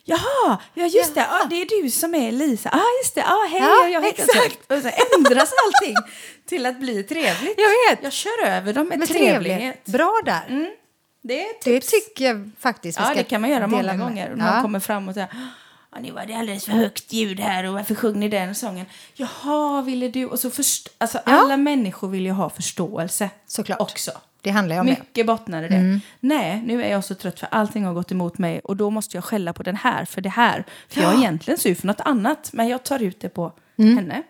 jaha, 0.03 0.57
ja 0.73 0.85
just 0.85 1.15
det, 1.15 1.19
ja, 1.29 1.45
det 1.49 1.61
är 1.61 1.81
du 1.83 1.89
som 1.91 2.15
är 2.15 2.31
Lisa. 2.31 2.69
Ja, 2.73 2.83
just 3.03 3.15
det, 3.15 3.21
ja, 3.21 3.47
hej, 3.51 3.59
Ja, 3.61 3.87
jag 3.87 4.01
heter 4.05 4.23
exakt. 4.23 4.71
Och 4.71 4.81
så 4.81 4.89
ändras 5.17 5.53
allting 5.65 5.95
till 6.49 6.65
att 6.65 6.79
bli 6.79 7.03
trevligt. 7.03 7.55
Jag 7.59 7.95
vet. 7.95 8.03
Jag 8.03 8.13
kör 8.13 8.43
över 8.45 8.73
dem 8.73 8.87
med, 8.87 8.99
med 8.99 9.07
trevlighet. 9.07 9.41
trevlighet. 9.43 9.85
Bra 9.85 10.21
där. 10.25 10.69
Det 11.23 11.41
är 11.41 11.53
Det 11.63 11.79
tycker 11.81 12.25
jag 12.25 12.51
faktiskt 12.59 12.99
vi 12.99 13.03
Ja, 13.03 13.05
ska 13.09 13.15
det 13.15 13.23
kan 13.23 13.41
man 13.41 13.49
göra 13.49 13.67
många 13.67 13.83
med. 13.83 13.99
gånger. 13.99 14.35
Ja. 14.39 14.61
kommer 14.61 14.79
fram 14.79 15.07
och 15.07 15.13
säger 15.13 15.29
Ja, 15.93 15.99
nu 16.01 16.11
var 16.11 16.25
det 16.25 16.33
alldeles 16.33 16.65
för 16.65 16.71
högt 16.71 17.13
ljud 17.13 17.39
här 17.39 17.63
och 17.63 17.73
varför 17.73 17.95
sjöng 17.95 18.19
ni 18.19 18.29
den 18.29 18.55
sången? 18.55 18.85
Jaha, 19.13 19.81
ville 19.81 20.07
du? 20.07 20.25
Och 20.25 20.39
så 20.39 20.49
först, 20.51 20.89
alltså 20.97 21.17
Ja. 21.25 21.31
alla 21.31 21.57
människor 21.57 22.07
vill 22.09 22.25
ju 22.25 22.31
ha 22.31 22.49
förståelse. 22.49 23.29
Såklart. 23.47 23.81
Också. 23.81 24.11
Det 24.41 24.49
handlar 24.49 24.79
om 24.79 24.85
det. 24.85 24.91
Mm. 24.91 25.01
Mycket 25.07 25.25
bottnar 25.25 25.63
i 25.63 25.67
det. 25.67 25.99
Nej, 26.19 26.61
nu 26.65 26.83
är 26.83 26.89
jag 26.91 27.03
så 27.03 27.15
trött 27.15 27.39
för 27.39 27.47
allting 27.51 27.85
har 27.85 27.93
gått 27.93 28.11
emot 28.11 28.37
mig 28.37 28.59
och 28.59 28.77
då 28.77 28.89
måste 28.89 29.17
jag 29.17 29.23
skälla 29.23 29.53
på 29.53 29.63
den 29.63 29.75
här 29.75 30.05
för 30.05 30.21
det 30.21 30.29
här. 30.29 30.65
För 30.89 31.01
jag 31.01 31.13
är 31.13 31.17
egentligen 31.17 31.57
sur 31.57 31.75
för 31.75 31.87
något 31.87 32.01
annat, 32.01 32.49
men 32.53 32.67
jag 32.67 32.83
tar 32.83 32.99
ut 33.03 33.19
det 33.19 33.29
på 33.29 33.51
Mm. 33.77 33.95
henne. 33.97 34.23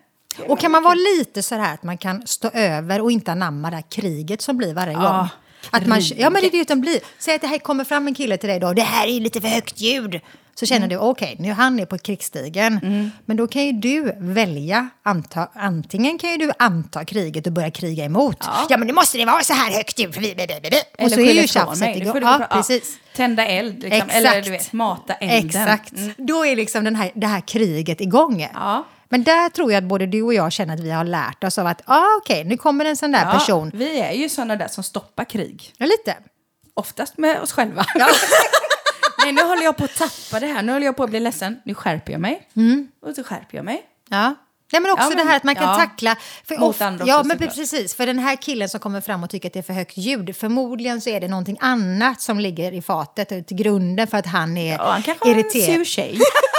Och 0.48 0.58
kan 0.58 0.70
man 0.70 0.82
vara 0.82 0.94
lite 0.94 1.42
så 1.42 1.54
här 1.54 1.74
att 1.74 1.82
man 1.82 1.98
kan 1.98 2.26
stå 2.26 2.48
över 2.52 3.00
och 3.00 3.10
inte 3.12 3.32
anamma 3.32 3.70
det 3.70 3.76
här 3.76 3.84
kriget 3.90 4.40
som 4.42 4.56
blir 4.56 4.74
varje 4.74 4.94
gång? 4.94 5.28
Ja, 5.70 5.78
att 5.78 5.86
man, 5.86 6.00
ja, 6.16 6.30
men 6.30 6.42
det 6.42 6.48
är 6.48 6.58
det 6.58 6.68
som 6.68 6.80
blir. 6.80 7.00
Säg 7.18 7.34
att 7.34 7.40
det 7.40 7.46
här 7.46 7.58
kommer 7.58 7.84
fram 7.84 8.06
en 8.06 8.14
kille 8.14 8.36
till 8.36 8.48
dig 8.48 8.60
då. 8.60 8.72
Det 8.72 8.82
här 8.82 9.06
är 9.06 9.20
lite 9.20 9.40
för 9.40 9.48
högt 9.48 9.80
ljud. 9.80 10.20
Så 10.54 10.66
känner 10.66 10.88
du, 10.88 10.96
okej, 10.96 11.36
nu 11.38 11.52
han 11.52 11.80
är 11.80 11.86
på 11.86 11.98
krigsstigen. 11.98 12.80
Men 13.26 13.36
då 13.36 13.46
kan 13.46 13.66
ju 13.66 13.72
du 13.72 14.12
välja, 14.18 14.88
anta, 15.02 15.48
antingen 15.54 16.18
kan 16.18 16.30
ju 16.30 16.36
du 16.36 16.52
anta 16.58 17.04
kriget 17.04 17.46
och 17.46 17.52
börja 17.52 17.70
kriga 17.70 18.04
emot. 18.04 18.36
Ja, 18.68 18.78
men 18.78 18.86
nu 18.86 18.92
måste 18.92 19.18
det 19.18 19.24
vara 19.24 19.42
så 19.42 19.52
här 19.52 19.72
högt 19.72 19.98
ljud. 19.98 20.14
För 20.14 20.20
vi, 20.20 20.34
vi, 20.34 20.46
vi, 20.46 20.70
vi. 20.70 20.76
Och 20.76 21.00
Eller 21.00 21.16
så 21.16 21.20
är 21.20 21.32
ju 21.32 21.46
tjafset 21.46 21.96
igång. 21.96 22.18
Ja, 22.22 22.46
precis. 22.50 22.98
Tända 23.16 23.46
eld, 23.46 23.82
liksom. 23.82 23.92
Exakt. 23.92 24.14
eller 24.14 24.42
du 24.42 24.50
vet, 24.50 24.72
mata 24.72 25.14
elden. 25.14 25.46
Exakt. 25.46 25.92
Då 26.16 26.46
är 26.46 26.56
liksom 26.56 26.84
den 26.84 26.96
här, 26.96 27.10
det 27.14 27.26
här 27.26 27.40
kriget 27.40 28.00
igång. 28.00 28.48
Ja. 28.54 28.84
Men 29.12 29.24
där 29.24 29.48
tror 29.48 29.72
jag 29.72 29.78
att 29.84 29.88
både 29.88 30.06
du 30.06 30.22
och 30.22 30.34
jag 30.34 30.52
känner 30.52 30.74
att 30.74 30.80
vi 30.80 30.90
har 30.90 31.04
lärt 31.04 31.44
oss 31.44 31.58
av 31.58 31.66
att 31.66 31.82
ah, 31.84 32.16
okej, 32.18 32.44
nu 32.44 32.56
kommer 32.56 32.84
en 32.84 32.96
sån 32.96 33.12
där 33.12 33.24
Ja, 33.26 33.32
person. 33.32 33.70
Vi 33.74 34.00
är 34.00 34.12
ju 34.12 34.28
sådana 34.28 34.56
där 34.56 34.68
som 34.68 34.84
stoppar 34.84 35.24
krig. 35.24 35.72
Ja, 35.76 35.86
lite. 35.86 36.16
Oftast 36.74 37.18
med 37.18 37.40
oss 37.40 37.52
själva. 37.52 37.84
Nej, 39.24 39.32
nu 39.32 39.42
håller 39.42 39.62
jag 39.62 39.76
på 39.76 39.84
att 39.84 39.94
tappa 39.96 40.40
det 40.40 40.46
här. 40.46 40.62
Nu 40.62 40.72
håller 40.72 40.86
jag 40.86 40.96
på 40.96 41.04
att 41.04 41.10
bli 41.10 41.20
ledsen. 41.20 41.60
Nu 41.64 41.74
skärper 41.74 42.12
jag 42.12 42.20
mig. 42.20 42.48
Och 43.06 43.14
så 43.14 43.24
skärper 43.24 43.56
jag 43.56 43.64
mig. 43.64 43.82
Ja. 44.08 44.34
Nej, 44.72 44.82
men 44.82 44.90
också 44.92 45.04
Ja, 45.04 45.08
men- 45.08 45.16
det 45.18 45.24
här 45.30 45.36
att 45.36 45.44
man 45.44 45.54
kan 45.54 45.64
ja. 45.68 45.74
tackla... 45.76 46.16
För 46.44 46.56
Mot 46.58 46.80
andra 46.80 47.04
Ja, 47.06 47.14
också, 47.16 47.26
men 47.28 47.38
såklart. 47.38 47.54
precis. 47.56 47.94
För 47.94 48.06
den 48.06 48.18
här 48.18 48.36
killen 48.36 48.68
som 48.68 48.80
kommer 48.80 49.00
fram 49.00 49.24
och 49.24 49.30
tycker 49.30 49.48
att 49.48 49.52
det 49.52 49.58
är 49.58 49.62
för 49.62 49.72
högt 49.72 49.96
ljud, 49.96 50.36
förmodligen 50.36 51.00
så 51.00 51.10
är 51.10 51.20
det 51.20 51.28
någonting 51.28 51.56
annat 51.60 52.20
som 52.20 52.40
ligger 52.40 52.72
i 52.72 52.82
fatet, 52.82 53.28
till 53.48 53.56
grunden 53.56 54.06
för 54.06 54.18
att 54.18 54.26
han 54.26 54.56
är 54.56 54.72
Ja, 54.76 54.90
han 54.92 55.02
kanske 55.02 55.24
har 55.24 55.32
en 55.34 55.38
irriterad. 55.40 55.64
sur 55.76 55.84
tjej. 55.84 56.18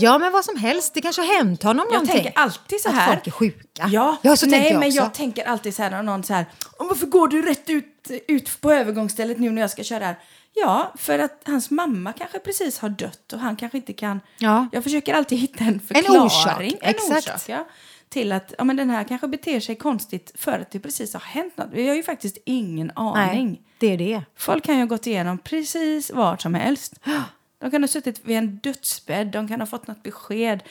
Ja, 0.00 0.18
men 0.18 0.32
vad 0.32 0.44
som 0.44 0.56
helst. 0.56 0.94
Det 0.94 1.00
kanske 1.00 1.22
har 1.22 1.36
hänt 1.36 1.62
honom 1.62 1.86
Jag 1.90 1.92
någonting. 1.92 2.14
tänker 2.22 2.40
alltid 2.40 2.80
så 2.80 2.88
Att 2.88 2.94
här. 2.94 3.06
folk 3.14 3.26
är 3.26 3.30
sjuka. 3.30 3.86
Ja, 3.88 4.16
ja 4.22 4.36
så 4.36 4.46
nej, 4.46 4.52
tänker 4.60 4.72
jag 4.72 4.80
men 4.80 4.88
också. 4.88 4.98
jag 5.00 5.14
tänker 5.14 5.44
alltid 5.44 5.74
så 5.74 5.82
här 5.82 5.90
när 5.90 6.02
någon 6.02 6.24
så 6.24 6.34
här. 6.34 6.46
"Åh, 6.78 6.88
Varför 6.88 7.06
går 7.06 7.28
du 7.28 7.42
rätt 7.42 7.70
ut, 7.70 8.10
ut 8.28 8.60
på 8.60 8.72
övergångsstället 8.72 9.38
nu 9.38 9.50
när 9.50 9.60
jag 9.62 9.70
ska 9.70 9.82
köra 9.84 10.04
här? 10.04 10.16
Ja, 10.54 10.92
för 10.98 11.18
att 11.18 11.42
hans 11.46 11.70
mamma 11.70 12.12
kanske 12.12 12.38
precis 12.38 12.78
har 12.78 12.88
dött 12.88 13.32
och 13.32 13.38
han 13.38 13.56
kanske 13.56 13.78
inte 13.78 13.92
kan. 13.92 14.20
Ja. 14.38 14.66
Jag 14.72 14.84
försöker 14.84 15.14
alltid 15.14 15.38
hitta 15.38 15.64
en 15.64 15.80
förklaring. 15.80 16.20
orsak, 16.22 16.60
En 16.60 16.72
exakt. 16.90 17.28
orsak, 17.28 17.42
ja. 17.48 17.66
Till 18.08 18.32
att 18.32 18.54
ja, 18.58 18.64
men 18.64 18.76
den 18.76 18.90
här 18.90 19.04
kanske 19.04 19.28
beter 19.28 19.60
sig 19.60 19.74
konstigt 19.74 20.32
för 20.34 20.52
att 20.52 20.70
det 20.70 20.80
precis 20.80 21.12
har 21.12 21.20
hänt 21.20 21.56
något. 21.56 21.68
Vi 21.72 21.88
har 21.88 21.94
ju 21.94 22.02
faktiskt 22.02 22.38
ingen 22.44 22.90
aning. 22.94 23.46
Nej, 23.48 23.62
det 23.78 23.86
är 23.92 23.98
det. 23.98 24.22
Folk 24.36 24.64
kan 24.64 24.74
ju 24.74 24.80
ha 24.80 24.86
gått 24.86 25.06
igenom 25.06 25.38
precis 25.38 26.10
vart 26.10 26.42
som 26.42 26.54
helst. 26.54 26.94
De 27.60 27.70
kan 27.70 27.82
ha 27.82 27.88
suttit 27.88 28.20
vid 28.24 28.36
en 28.36 28.56
dödsbädd, 28.56 29.26
de 29.26 29.48
kan 29.48 29.60
ha 29.60 29.66
fått 29.66 29.86
något 29.86 30.02
besked. 30.02 30.62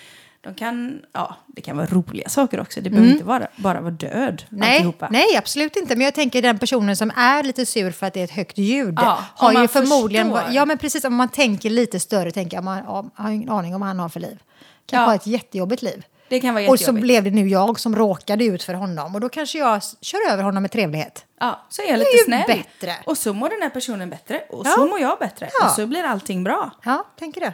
De 0.42 0.54
kan, 0.54 1.02
ja, 1.14 1.36
det 1.48 1.62
kan 1.62 1.78
vara 1.78 1.88
roliga 1.88 2.30
saker 2.30 2.60
också. 2.60 2.82
Det 2.82 2.90
behöver 2.90 3.12
inte 3.12 3.24
vara, 3.24 3.48
bara 3.56 3.82
vara 3.82 3.92
död. 3.92 4.44
Nej, 4.50 4.76
alltihopa. 4.76 5.08
nej, 5.12 5.38
absolut 5.38 5.76
inte. 5.76 5.96
Men 5.96 6.06
jag 6.06 6.14
tänker 6.16 6.42
den 6.42 6.58
personen 6.60 6.96
som 6.98 7.12
är 7.16 7.44
lite 7.44 7.66
sur 7.66 7.92
för 7.92 8.06
att 8.06 8.14
det 8.14 8.20
är 8.20 8.24
ett 8.24 8.32
högt 8.32 8.58
ljud 8.58 8.94
Ja, 8.98 9.24
har 9.36 9.62
ju 9.62 9.68
förmodligen... 9.68 10.32
förstår. 10.32 10.54
Ja, 10.54 10.66
men 10.66 10.78
precis. 10.78 11.04
Om 11.06 11.16
man 11.16 11.30
tänker 11.30 11.70
lite 11.70 12.00
större, 12.00 12.32
tänker 12.32 12.58
jag, 12.58 12.64
man 12.64 12.78
ja, 12.78 13.06
har 13.16 13.32
ingen 13.32 13.50
aning 13.50 13.76
om 13.76 13.82
vad 13.82 13.88
han 13.88 14.00
har 14.00 14.10
för 14.10 14.20
liv. 14.20 14.40
Kanske 14.86 15.04
Ja. 15.04 15.08
har 15.10 15.16
ett 15.16 15.28
jättejobbigt 15.28 15.82
liv. 15.82 16.04
Det 16.30 16.40
kan 16.40 16.54
vara 16.54 16.70
Och 16.70 16.80
så 16.80 16.94
blev 16.94 17.24
det 17.24 17.32
nu 17.32 17.48
jag 17.48 17.80
som 17.80 17.96
råkade 17.96 18.46
ut 18.46 18.64
för 18.64 18.74
honom. 18.74 19.16
Och 19.16 19.22
då 19.22 19.30
kanske 19.30 19.58
jag 19.58 19.82
kör 20.02 20.32
över 20.32 20.44
honom 20.44 20.62
med 20.62 20.72
trevlighet. 20.72 21.26
Ja, 21.40 21.66
så 21.70 21.82
är 21.82 21.86
jag 21.90 22.00
Det 22.00 22.04
är 22.04 22.14
lite 22.14 22.24
snäll. 22.26 22.48
bättre. 22.48 22.96
Och 23.06 23.18
så 23.18 23.34
mår 23.34 23.50
den 23.50 23.62
här 23.62 23.70
personen 23.70 24.10
bättre. 24.10 24.44
Och 24.50 24.66
Ja. 24.68 24.72
så 24.72 24.86
mår 24.86 25.00
jag 25.00 25.20
bättre. 25.20 25.50
Ja. 25.60 25.66
Och 25.66 25.72
så 25.72 25.88
blir 25.88 26.04
allting 26.04 26.44
bra. 26.44 26.72
Ja, 26.86 27.06
tänker 27.20 27.42
det. 27.42 27.54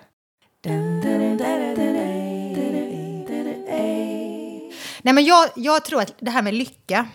Nej, 5.04 5.14
men 5.14 5.26
jag, 5.26 5.50
jag 5.56 5.86
tror 5.86 6.02
att 6.02 6.14
det 6.20 6.32
här 6.32 6.42
med 6.42 6.54
lycka 6.54 7.08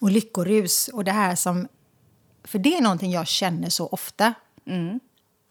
och 0.00 0.10
lyckorus 0.10 0.88
och 0.88 1.04
det 1.04 1.12
här 1.12 1.34
som... 1.34 1.68
För 2.44 2.58
det 2.58 2.76
är 2.76 2.80
någonting 2.80 3.10
jag 3.12 3.26
känner 3.26 3.70
så 3.70 3.86
ofta. 3.86 4.34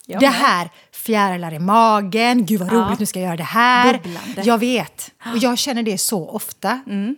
Jag 0.07 0.19
det 0.19 0.27
här 0.27 0.69
fjärilar 0.91 1.53
i 1.53 1.59
magen, 1.59 2.45
gud 2.45 2.59
vad 2.59 2.71
roligt, 2.71 2.85
Ja. 2.89 2.95
nu 2.99 3.05
ska 3.05 3.19
jag 3.19 3.25
göra 3.27 3.37
det 3.37 3.43
här. 3.43 3.93
Bubblande. 3.93 4.41
Jag 4.43 4.57
vet, 4.57 5.11
och 5.31 5.37
jag 5.37 5.57
känner 5.57 5.83
det 5.83 5.97
så 5.97 6.29
ofta. 6.29 6.79
Mm. 6.87 7.15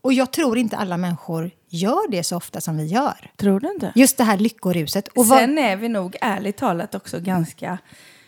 Och 0.00 0.12
jag 0.12 0.30
tror 0.32 0.58
inte 0.58 0.76
alla 0.76 0.96
människor 0.96 1.50
gör 1.68 2.10
det 2.10 2.22
så 2.24 2.36
ofta 2.36 2.60
som 2.60 2.76
vi 2.76 2.84
gör. 2.86 3.30
Tror 3.36 3.60
du 3.60 3.72
inte? 3.72 3.92
Just 3.94 4.16
det 4.16 4.24
här 4.24 4.36
lyckoruset. 4.38 5.08
Och 5.08 5.26
vad, 5.26 5.38
Sen 5.38 5.58
är 5.58 5.76
vi 5.76 5.88
nog 5.88 6.16
ärligt 6.20 6.56
talat 6.56 6.94
också 6.94 7.20
ganska 7.20 7.78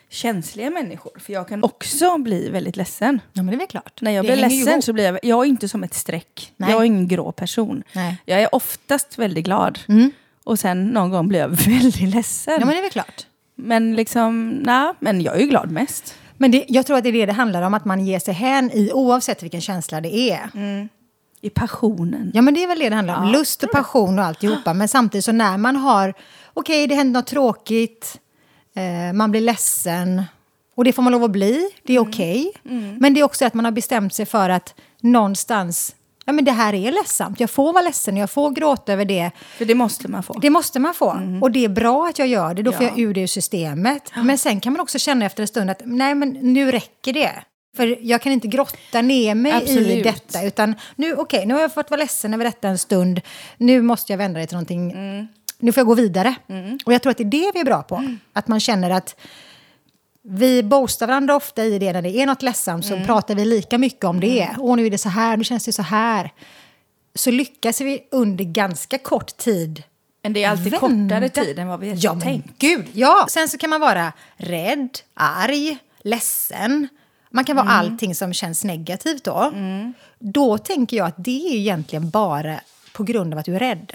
känsliga 0.09 0.71
människor. 0.71 1.13
För 1.21 1.33
jag 1.33 1.49
kan 1.49 1.63
också 1.65 2.19
bli 2.19 2.49
väldigt 2.51 2.77
ledsen. 2.77 3.21
ja, 3.33 3.43
men 3.43 3.47
det 3.47 3.57
är 3.57 3.59
väl 3.59 3.67
klart. 3.67 4.01
När 4.01 4.11
jag 4.11 4.25
Det 4.25 4.33
blir 4.33 4.37
ledsen 4.49 4.73
ihop. 4.73 4.85
så 4.85 4.93
blir 4.93 5.05
jag, 5.05 5.19
jag 5.23 5.41
är 5.45 5.49
inte 5.49 5.69
som 5.69 5.85
ett 5.85 5.95
streck. 5.95 6.53
Nej. 6.57 6.71
Jag 6.71 6.81
är 6.81 6.85
ingen 6.85 7.09
grå 7.09 7.33
person. 7.33 7.83
Nej. 7.93 8.17
Jag 8.25 8.43
är 8.43 8.55
oftast 8.55 9.19
väldigt 9.19 9.45
glad. 9.45 9.79
Och 10.45 10.59
sen 10.59 10.87
någon 10.87 11.11
gång 11.11 11.29
blir 11.29 11.41
jag 11.41 11.49
väldigt 11.67 12.15
ledsen. 12.15 12.55
Ja, 12.61 12.67
men 12.67 12.69
det 12.69 12.79
är 12.79 12.83
väl 12.83 12.91
klart. 12.91 13.27
Men 13.57 13.97
liksom, 13.97 14.49
nej, 14.49 14.93
men 15.01 15.21
jag 15.21 15.37
är 15.37 15.41
ju 15.41 15.47
glad 15.47 15.71
mest. 15.71 16.15
Men 16.37 16.51
det, 16.51 16.65
jag 16.69 16.87
tror 16.87 16.97
att 16.97 17.03
det 17.03 17.11
är 17.11 17.13
det 17.13 17.27
det 17.27 17.33
handlar 17.33 17.63
om, 17.63 17.75
att 17.75 17.85
man 17.85 18.07
ger 18.07 18.19
sig 18.19 18.35
hän 18.35 18.71
i 18.71 18.93
oavsett 18.93 19.43
vilken 19.43 19.61
känsla 19.61 20.01
det 20.01 20.31
är. 20.31 20.51
I 21.41 21.51
passionen. 21.51 22.31
Ja, 22.35 22.43
men 22.43 22.55
det 22.55 22.63
är 22.65 22.69
väl 22.69 22.79
det 22.79 22.89
det 22.89 22.95
handlar 22.95 23.17
om. 23.17 23.27
Ja, 23.27 23.39
Lust 23.39 23.63
och 23.63 23.71
passion 23.71 24.19
och 24.19 24.25
alltihopa. 24.25 24.75
Men 24.75 24.89
samtidigt 24.89 25.25
så 25.25 25.33
när 25.33 25.57
man 25.59 25.77
har, 25.77 26.15
okej, 26.55 26.87
det 26.87 26.95
händer 26.95 27.21
något 27.21 27.27
tråkigt, 27.27 28.21
eh, 28.77 29.13
man 29.13 29.31
blir 29.31 29.41
ledsen, 29.41 30.23
och 30.75 30.85
det 30.85 30.93
får 30.93 31.03
man 31.03 31.13
lov 31.13 31.25
att 31.25 31.31
bli, 31.31 31.71
det 31.83 31.95
är 31.95 31.99
okej. 31.99 32.53
Men 32.99 33.15
det 33.15 33.21
är 33.21 33.25
också 33.25 33.45
att 33.45 33.55
man 33.55 33.65
har 33.65 33.73
bestämt 33.73 34.15
sig 34.15 34.27
för 34.27 34.51
att 34.51 34.75
någonstans, 35.01 35.95
ja 36.27 36.33
men 36.33 36.45
det 36.45 36.53
här 36.53 36.75
är 36.75 36.93
ledsamt, 36.93 37.41
jag 37.41 37.51
får 37.51 37.73
vara 37.73 37.83
ledsen, 37.85 38.17
jag 38.17 38.31
får 38.31 38.51
gråta 38.51 38.93
över 38.93 39.05
det. 39.05 39.31
För 39.59 39.65
det 39.65 39.75
måste 39.75 40.09
man 40.09 40.23
få. 40.23 40.33
Det 40.33 40.51
måste 40.51 40.79
man 40.81 40.95
få. 40.95 41.39
Och 41.43 41.51
det 41.51 41.65
är 41.65 41.69
bra 41.69 42.07
att 42.09 42.19
jag 42.19 42.29
gör 42.29 42.55
det, 42.55 42.63
då 42.63 42.73
får 42.73 42.83
Ja. 42.85 42.89
jag 42.91 42.99
ur 42.99 43.15
det 43.15 43.21
ur 43.21 43.27
systemet. 43.27 44.11
Men 44.17 44.39
sen 44.39 44.61
kan 44.61 44.73
man 44.73 44.81
också 44.81 44.99
känna 44.99 45.25
efter 45.27 45.43
en 45.43 45.47
stund 45.49 45.71
att 45.71 45.83
nej 45.85 46.15
men 46.15 46.29
nu 46.29 46.73
räcker 46.73 47.13
det. 47.13 47.33
För 47.77 47.99
jag 48.01 48.23
kan 48.23 48.33
inte 48.33 48.49
grotta 48.49 49.03
ner 49.03 49.35
mig 49.35 49.53
i 49.53 49.55
Absolut. 49.55 50.05
detta. 50.05 50.43
Utan 50.45 50.75
nu, 50.97 51.15
okej, 51.15 51.47
nu 51.47 51.55
har 51.55 51.61
jag 51.61 51.75
fått 51.75 51.91
vara 51.91 51.99
ledsen 52.01 52.35
över 52.35 52.45
detta 52.45 52.69
en 52.69 52.79
stund. 52.79 53.21
Nu 53.57 53.83
måste 53.83 54.13
jag 54.13 54.19
vända 54.19 54.41
det 54.41 54.47
till 54.47 54.55
någonting. 54.57 54.95
Nu 55.59 55.73
får 55.73 55.81
jag 55.81 55.87
gå 55.87 55.95
vidare. 55.95 56.35
Och 56.85 56.93
jag 56.93 57.03
tror 57.03 57.11
att 57.11 57.17
det 57.17 57.23
är 57.25 57.31
det 57.31 57.51
vi 57.55 57.61
är 57.61 57.65
bra 57.65 57.83
på. 57.83 58.05
Att 58.33 58.49
man 58.49 58.61
känner 58.61 58.91
att 58.91 59.17
vi 60.29 60.63
boostar 60.63 61.07
varandra 61.07 61.37
ofta 61.37 61.65
i 61.65 61.79
det 61.79 61.93
när 61.93 62.03
det 62.03 62.17
är 62.17 62.27
något 62.27 62.43
ledsamt. 62.43 62.85
Så 62.87 63.01
pratar 63.05 63.35
vi 63.35 63.45
lika 63.45 63.79
mycket 63.79 64.05
om 64.05 64.21
det. 64.21 64.49
Åh, 64.59 64.77
nu 64.77 64.87
är 64.87 64.91
det 64.91 64.99
så 64.99 65.09
här, 65.09 65.37
nu 65.37 65.45
känns 65.45 65.65
det 65.65 65.73
så 65.73 65.83
här. 65.83 66.31
Så 67.15 67.31
lyckas 67.31 67.81
vi 67.81 68.01
under 68.11 68.45
ganska 68.45 68.99
kort 68.99 69.37
tid 69.37 69.83
Men 70.23 70.33
det 70.33 70.45
är 70.45 70.51
alltid 70.51 70.73
Vända. 70.73 70.79
kortare 70.79 71.29
tid 71.29 71.59
än 71.59 71.69
vad 71.69 71.81
vi 71.81 71.93
Ja, 71.97 72.11
har 72.11 72.15
men 72.17 72.23
tänkt. 72.25 72.59
gud. 72.59 72.87
Ja. 72.93 73.27
Sen 73.31 73.49
så 73.49 73.59
kan 73.59 73.71
man 73.71 73.81
vara 73.81 74.13
rädd, 74.37 74.89
arg, 75.15 75.79
ledsen. 76.03 76.89
Man 77.31 77.45
kan 77.45 77.57
vara 77.57 77.67
allting 77.69 78.15
som 78.15 78.33
känns 78.33 78.65
negativt 78.65 79.25
då. 79.25 79.53
Då 80.19 80.59
tänker 80.59 80.97
jag 80.97 81.07
att 81.07 81.25
det 81.25 81.49
är 81.49 81.55
egentligen 81.57 82.11
bara 82.11 82.61
på 82.93 83.03
grund 83.03 83.33
av 83.35 83.39
att 83.39 83.45
du 83.47 83.55
är 83.55 83.59
rädd. 83.59 83.93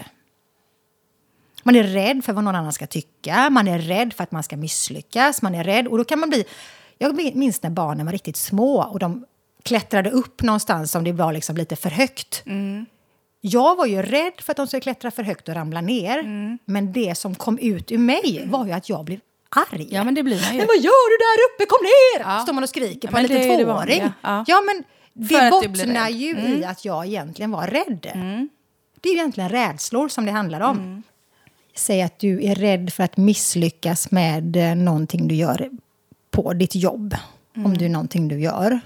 Man 1.63 1.75
är 1.75 1.83
rädd 1.83 2.25
för 2.25 2.33
vad 2.33 2.43
någon 2.43 2.55
annan 2.55 2.73
ska 2.73 2.87
tycka, 2.87 3.49
man 3.49 3.67
är 3.67 3.79
rädd 3.79 4.13
för 4.13 4.23
att 4.23 4.31
man 4.31 4.43
ska 4.43 4.57
misslyckas, 4.57 5.41
man 5.41 5.55
är 5.55 5.63
rädd. 5.63 5.87
Och 5.87 5.97
då 5.97 6.03
kan 6.03 6.19
man 6.19 6.29
bli... 6.29 6.45
Jag 6.97 7.35
minns 7.35 7.63
när 7.63 7.69
barnen 7.69 8.05
var 8.05 8.13
riktigt 8.13 8.37
små 8.37 8.83
och 8.83 8.99
de 8.99 9.25
klättrade 9.63 10.09
upp 10.11 10.41
någonstans 10.41 10.95
om 10.95 11.03
det 11.03 11.11
var 11.11 11.33
liksom 11.33 11.57
lite 11.57 11.75
för 11.75 11.89
högt. 11.89 12.43
Jag 13.41 13.75
var 13.75 13.85
ju 13.85 14.01
rädd 14.01 14.33
för 14.41 14.51
att 14.53 14.57
de 14.57 14.67
skulle 14.67 14.81
klättra 14.81 15.11
för 15.11 15.23
högt 15.23 15.49
och 15.49 15.55
ramla 15.55 15.81
ner. 15.81 16.23
Men 16.65 16.91
det 16.93 17.17
som 17.17 17.35
kom 17.35 17.57
ut 17.59 17.91
ur 17.91 17.97
mig 17.97 18.43
var 18.45 18.65
ju 18.65 18.71
att 18.71 18.89
jag 18.89 19.05
blev 19.05 19.19
arg. 19.49 19.87
Ja, 19.91 20.03
men 20.03 20.15
det 20.15 20.23
blir 20.23 20.41
man 20.41 20.51
ju. 20.51 20.57
Men 20.57 20.67
vad 20.67 20.77
gör 20.77 21.09
du 21.09 21.17
där 21.17 21.45
uppe? 21.55 21.65
Kom 21.65 21.83
ner! 21.83 22.33
Ja. 22.35 22.39
Står 22.43 22.53
man 22.53 22.63
och 22.63 22.69
skriker 22.69 23.07
Ja, 23.07 23.11
på 23.11 23.17
en 23.17 23.23
liten 23.23 23.65
tvååring. 23.65 24.03
Ja. 24.21 24.43
Ja, 24.47 24.61
men 24.61 24.83
det 25.13 25.49
bottnar 25.51 26.09
ju 26.09 26.31
Mm. 26.31 26.61
i 26.61 26.65
att 26.65 26.85
jag 26.85 27.05
egentligen 27.05 27.51
var 27.51 27.67
rädd. 27.67 27.99
Det 29.01 29.09
är 29.09 29.13
ju 29.13 29.17
egentligen 29.19 29.49
rädslor 29.49 30.07
som 30.09 30.25
det 30.25 30.31
handlar 30.31 30.61
om. 30.61 30.77
Mm. 30.77 31.03
Säg 31.75 32.01
att 32.01 32.19
du 32.19 32.43
är 32.45 32.55
rädd 32.55 32.93
för 32.93 33.03
att 33.03 33.17
misslyckas 33.17 34.11
med 34.11 34.55
eh, 34.55 34.75
någonting 34.75 35.27
du 35.27 35.35
gör 35.35 35.69
på 36.31 36.53
ditt 36.53 36.75
jobb. 36.75 37.15
Mm. 37.55 37.65
Om 37.65 37.77
det 37.77 37.85
är 37.85 37.89
någonting 37.89 38.27
du 38.27 38.39
gör. 38.39 38.79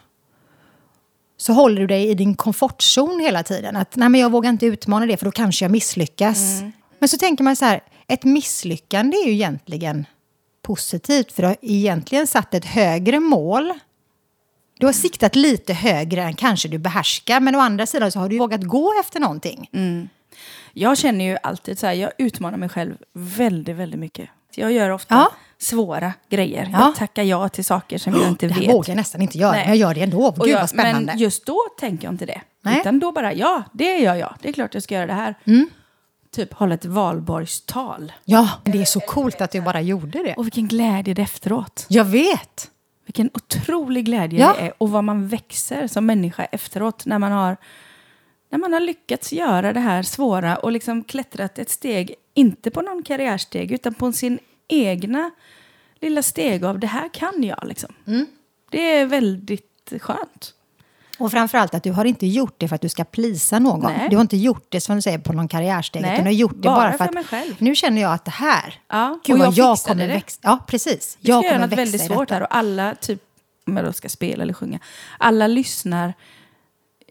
Så 1.37 1.53
håller 1.53 1.81
du 1.81 1.87
dig 1.87 2.09
i 2.09 2.13
din 2.13 2.35
komfortzon 2.35 3.19
hela 3.19 3.43
tiden. 3.43 3.75
Att 3.75 3.95
nej, 3.95 4.09
men 4.09 4.21
jag 4.21 4.31
vågar 4.31 4.49
inte 4.49 4.65
utmana 4.65 5.05
det 5.05 5.17
för 5.17 5.25
då 5.25 5.31
kanske 5.31 5.65
jag 5.65 5.71
misslyckas. 5.71 6.59
Mm. 6.59 6.71
Men 6.99 7.09
så 7.09 7.17
tänker 7.17 7.43
man 7.43 7.55
så 7.55 7.65
här, 7.65 7.83
ett 8.07 8.23
misslyckande 8.23 9.17
är 9.17 9.25
ju 9.25 9.31
egentligen 9.31 10.05
positivt. 10.61 11.31
För 11.31 11.41
du 11.41 11.47
har 11.47 11.57
egentligen 11.61 12.27
satt 12.27 12.53
ett 12.53 12.65
högre 12.65 13.19
mål. 13.19 13.73
Du 14.79 14.85
har 14.85 14.93
siktat 14.93 15.35
lite 15.35 15.73
högre 15.73 16.23
än 16.23 16.35
kanske 16.35 16.67
du 16.67 16.77
behärskar. 16.77 17.39
Men 17.39 17.55
å 17.55 17.59
andra 17.59 17.85
sidan 17.85 18.11
så 18.11 18.19
har 18.19 18.29
du 18.29 18.37
vågat 18.37 18.63
gå 18.63 18.93
efter 18.99 19.19
någonting. 19.19 19.69
Jag 20.77 20.97
känner 20.97 21.25
ju 21.25 21.37
alltid 21.43 21.79
så 21.79 21.87
här, 21.87 21.93
jag 21.93 22.11
utmanar 22.17 22.57
mig 22.57 22.69
själv 22.69 22.97
väldigt, 23.13 23.75
väldigt 23.75 23.99
mycket. 23.99 24.29
Jag 24.55 24.71
gör 24.71 24.89
ofta 24.89 25.15
Ja. 25.15 25.31
svåra 25.57 26.13
grejer. 26.29 26.69
Ja. 26.73 26.79
Jag 26.79 26.95
tackar 26.95 27.23
ja 27.23 27.49
till 27.49 27.65
saker 27.65 27.97
som 27.97 28.13
jag 28.13 28.27
inte 28.27 28.47
Det 28.47 28.59
vet. 28.59 28.69
vågar 28.73 28.89
jag 28.89 28.95
nästan 28.97 29.21
inte 29.21 29.37
göra, 29.37 29.51
Nej. 29.51 29.59
men 29.67 29.69
jag 29.69 29.77
gör 29.77 29.93
det 29.95 30.01
ändå. 30.01 30.25
Och 30.27 30.35
Gud 30.39 30.47
jag- 30.49 30.59
vad 30.59 30.69
spännande. 30.69 31.05
Men 31.11 31.17
just 31.17 31.45
då 31.45 31.57
tänker 31.79 32.03
jag 32.07 32.13
inte 32.13 32.25
det. 32.25 32.41
Nej. 32.61 32.79
Utan 32.79 32.99
då 32.99 33.11
bara, 33.11 33.33
ja, 33.33 33.63
det 33.73 33.97
gör 33.99 34.15
jag. 34.15 34.35
Det 34.41 34.49
är 34.49 34.53
klart 34.53 34.73
jag 34.73 34.83
ska 34.83 34.95
göra 34.95 35.05
det 35.07 35.13
här. 35.13 35.35
Mm. 35.45 35.69
Typ 36.35 36.53
hålla 36.53 36.73
ett 36.75 36.85
valborgstal. 36.85 38.11
Ja, 38.25 38.49
det 38.63 38.81
är 38.81 38.85
så 38.85 38.99
coolt 38.99 39.41
att 39.41 39.51
du 39.51 39.61
bara 39.61 39.81
gjorde 39.81 40.23
det. 40.23 40.33
Och 40.33 40.45
vilken 40.45 40.67
glädje 40.67 41.13
det 41.13 41.21
är 41.21 41.23
efteråt. 41.23 41.85
Jag 41.89 42.05
vet. 42.05 42.71
Vilken 43.05 43.29
otrolig 43.33 44.05
glädje 44.05 44.39
Ja. 44.39 44.55
det 44.59 44.65
är. 44.65 44.73
Och 44.77 44.89
vad 44.91 45.03
man 45.03 45.27
växer 45.27 45.87
som 45.87 46.05
människa 46.05 46.45
efteråt. 46.45 47.05
När 47.05 47.19
man 47.19 47.31
har, 47.31 47.57
när 48.55 48.59
man 48.59 48.73
har 48.73 48.79
lyckats 48.79 49.33
göra 49.33 49.73
det 49.73 49.79
här 49.79 50.03
svåra 50.03 50.55
och 50.57 50.71
liksom 50.71 51.03
klättrat 51.03 51.59
ett 51.59 51.69
steg. 51.69 52.15
Inte 52.33 52.71
på 52.71 52.81
någon 52.81 53.03
karriärsteg 53.03 53.71
utan 53.71 53.93
på 53.93 54.11
sin 54.11 54.39
egna 54.67 55.31
lilla 56.01 56.23
steg 56.23 56.65
av 56.65 56.79
det 56.79 56.87
här 56.87 57.09
kan 57.13 57.43
jag. 57.43 57.59
Liksom. 57.67 57.93
Mm. 58.07 58.25
Det 58.71 58.81
är 58.95 59.05
väldigt 59.05 59.93
skönt. 59.99 60.53
Och 61.19 61.31
framförallt 61.31 61.73
att 61.75 61.83
du 61.83 61.91
har 61.91 62.05
inte 62.05 62.27
gjort 62.27 62.55
det 62.57 62.67
för 62.67 62.75
att 62.75 62.81
du 62.81 62.89
ska 62.89 63.03
plisa 63.03 63.59
någon. 63.59 63.93
Nej. 63.93 64.07
Du 64.09 64.15
har 64.15 64.21
inte 64.21 64.37
gjort 64.37 64.65
det 64.69 64.81
som 64.81 64.95
du 64.95 65.01
säger 65.01 65.17
på 65.17 65.33
någon 65.33 65.47
karriärsteg. 65.47 66.01
Nej, 66.01 66.13
utan 66.13 66.23
du 66.25 66.29
har 66.29 66.35
gjort 66.35 66.55
det 66.55 66.61
bara 66.61 66.75
bara, 66.75 66.91
för 66.91 66.97
för 66.97 67.05
att 67.05 67.13
mig 67.13 67.23
själv. 67.23 67.55
nu 67.59 67.75
känner 67.75 68.01
jag 68.01 68.13
att 68.13 68.25
det 68.25 68.31
här, 68.31 68.79
Ja, 68.87 69.19
gud 69.25 69.35
och 69.35 69.45
jag 69.45 69.53
jag 69.53 69.77
kommer 69.77 70.07
det. 70.07 70.13
växa. 70.13 70.39
Ja, 70.43 70.59
precis. 70.67 71.17
Vi 71.19 71.25
ska 71.25 71.31
Jag 71.31 71.43
göra 71.43 71.53
kommer 71.53 71.67
något 71.67 71.77
väldigt 71.77 72.05
svårt 72.05 72.29
här 72.29 72.41
och 72.41 72.55
alla, 72.55 72.95
typ, 72.95 73.21
om 73.67 73.77
jag 73.77 73.85
då 73.85 73.93
ska 73.93 74.09
spela 74.09 74.43
eller 74.43 74.53
sjunga, 74.53 74.79
alla 75.19 75.47
lyssnar 75.47 76.13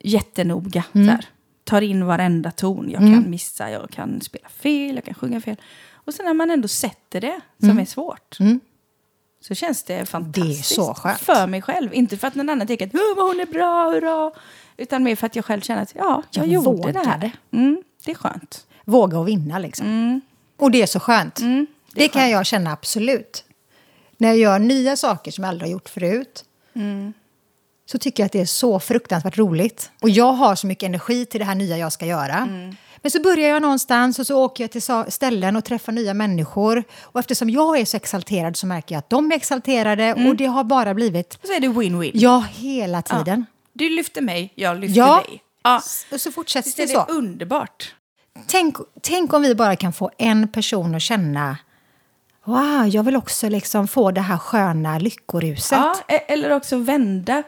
jättenoga. 0.05 0.85
Mm. 0.95 1.07
Där. 1.07 1.27
Tar 1.64 1.81
in 1.83 2.07
varenda 2.07 2.50
ton. 2.50 2.90
Jag 2.90 3.00
kan 3.00 3.31
missa, 3.31 3.70
jag 3.70 3.90
kan 3.90 4.20
spela 4.20 4.48
fel, 4.48 4.94
jag 4.94 5.05
kan 5.05 5.14
sjunga 5.14 5.40
fel. 5.40 5.57
Och 5.92 6.14
sen 6.14 6.27
när 6.27 6.35
man 6.35 6.50
ändå 6.50 6.68
sätter 6.68 7.20
det, 7.20 7.40
som 7.61 7.79
är 7.79 7.85
svårt, 7.85 8.37
så 9.40 9.55
känns 9.55 9.83
det 9.83 10.07
fantastiskt. 10.09 10.79
Mm. 10.79 10.94
skönt. 10.94 11.20
För 11.20 11.46
mig 11.46 11.62
själv. 11.62 11.94
Inte 11.94 12.16
för 12.16 12.27
att 12.29 12.35
någon 12.35 12.48
annan 12.48 12.66
tänker 12.66 12.87
att 12.87 12.94
"Åh, 12.94 13.16
vad 13.16 13.27
hon 13.27 13.40
är 13.40 13.46
bra, 13.46 13.90
hurra. 13.90 14.33
Utan 14.77 15.03
mer 15.03 15.16
för 15.16 15.27
att 15.27 15.37
jag 15.37 15.44
själv 15.44 15.61
känner 15.61 15.83
att 15.83 15.92
ja, 15.96 16.22
jag, 16.31 16.46
Jag 16.46 16.53
gjorde 16.53 16.92
det 16.92 16.98
här. 16.98 17.05
vågade. 17.05 17.31
Mm, 17.50 17.83
det 18.05 18.11
är 18.11 18.14
skönt. 18.14 18.66
Våga 18.85 19.18
och 19.18 19.29
vinna 19.29 19.59
liksom. 19.59 20.20
Och 20.57 20.70
det 20.70 20.83
är 20.83 20.87
så 20.87 21.00
skönt. 21.00 21.40
Mm, 21.40 21.66
det 21.92 22.09
kan 22.09 22.31
jag 22.31 22.46
känna 22.46 22.72
absolut. 22.72 23.44
När 24.16 24.29
jag 24.29 24.37
gör 24.38 24.59
nya 24.59 24.96
saker 24.96 25.31
som 25.31 25.44
jag 25.44 25.48
aldrig 25.48 25.68
har 25.68 25.72
gjort 25.72 25.88
förut. 25.88 26.44
Så 27.87 27.99
tycker 27.99 28.23
jag 28.23 28.27
att 28.27 28.33
det 28.33 28.40
är 28.40 28.47
så 28.47 28.81
fruktansvärt 28.81 29.38
roligt. 29.38 29.90
Och 30.03 30.11
jag 30.11 30.33
har 30.33 30.55
så 30.55 30.66
mycket 30.66 30.87
energi 30.87 31.27
till 31.27 31.40
det 31.40 31.44
här 31.47 31.55
nya 31.55 31.79
jag 31.79 31.92
ska 31.92 32.07
göra. 32.07 32.35
Mm. 32.37 32.77
Men 33.03 33.11
så 33.11 33.23
börjar 33.23 33.49
jag 33.49 33.62
någonstans 33.62 34.18
och 34.18 34.27
så 34.27 34.44
åker 34.44 34.64
jag 34.64 34.70
till 34.70 34.83
ställen 35.12 35.57
och 35.57 35.64
träffar 35.64 35.92
nya 35.92 36.14
människor. 36.14 36.85
Och 37.03 37.20
eftersom 37.20 37.51
jag 37.51 37.79
är 37.79 37.85
så 37.85 37.97
exalterad 37.97 38.57
så 38.57 38.66
märker 38.66 38.94
jag 38.94 38.99
att 38.99 39.11
de 39.11 39.33
är 39.33 39.37
exalterade. 39.37 40.05
Mm. 40.05 40.27
Och 40.27 40.37
det 40.37 40.47
har 40.47 40.64
bara 40.64 40.94
blivit, 40.94 41.35
Och 41.42 41.47
så 41.47 41.53
är 41.53 41.61
det 41.61 41.68
win-win. 41.68 42.11
ja, 42.14 42.44
hela 42.55 43.03
tiden. 43.03 43.47
Du 43.73 43.88
lyfter 43.88 44.23
mig, 44.23 44.53
jag 44.55 44.81
lyfter 44.81 44.99
Ja. 44.99 45.25
dig. 45.29 45.42
Ja. 45.62 45.81
Och 46.12 46.20
så 46.20 46.33
fortsätter 46.33 46.73
det 46.77 46.83
är 46.83 46.87
det 46.87 46.92
så. 46.92 47.05
underbart? 47.09 47.94
Tänk, 48.47 48.77
tänk 49.03 49.33
om 49.33 49.42
vi 49.42 49.55
bara 49.55 49.77
kan 49.77 49.92
få 49.92 50.11
en 50.18 50.49
person 50.49 50.94
att 50.94 51.03
känna 51.03 51.57
Wow, 52.45 52.87
jag 52.89 53.03
vill 53.03 53.17
också 53.17 53.49
liksom 53.49 53.89
få 53.89 54.11
det 54.11 54.21
här 54.21 54.39
sköna 54.39 54.99
lyckoruset. 54.99 55.79
Ja, 55.79 55.95
e- 56.09 56.25
eller 56.33 56.51
också 56.51 56.77
vända 56.79 57.43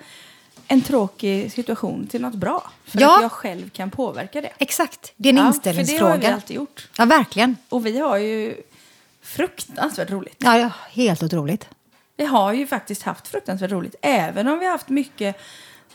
en 0.68 0.80
tråkig 0.82 1.52
situation 1.52 2.06
till 2.06 2.20
något 2.22 2.34
bra. 2.34 2.70
För 2.84 3.00
Ja. 3.00 3.16
att 3.16 3.22
jag 3.22 3.32
själv 3.32 3.70
kan 3.70 3.90
påverka 3.90 4.40
det. 4.40 4.50
Exakt, 4.58 5.12
det 5.16 5.28
är 5.28 5.32
en 5.32 5.36
Ja, 5.38 5.46
inställningsfråga. 5.46 5.98
För 6.12 6.18
det 6.20 6.26
har 6.26 6.30
vi 6.30 6.34
alltid 6.34 6.56
gjort. 6.56 6.88
Ja, 6.98 7.04
verkligen. 7.04 7.56
Och 7.68 7.86
vi 7.86 7.98
har 7.98 8.16
ju 8.16 8.54
fruktansvärt 9.22 10.10
roligt. 10.10 10.36
Ja, 10.38 10.70
helt 10.90 11.22
otroligt. 11.22 11.68
Vi 12.16 12.24
har 12.24 12.52
ju 12.52 12.66
faktiskt 12.66 13.02
haft 13.02 13.28
fruktansvärt 13.28 13.70
roligt. 13.70 13.94
Även 14.02 14.48
om 14.48 14.58
vi 14.58 14.64
har 14.64 14.72
haft 14.72 14.88
mycket, 14.88 15.36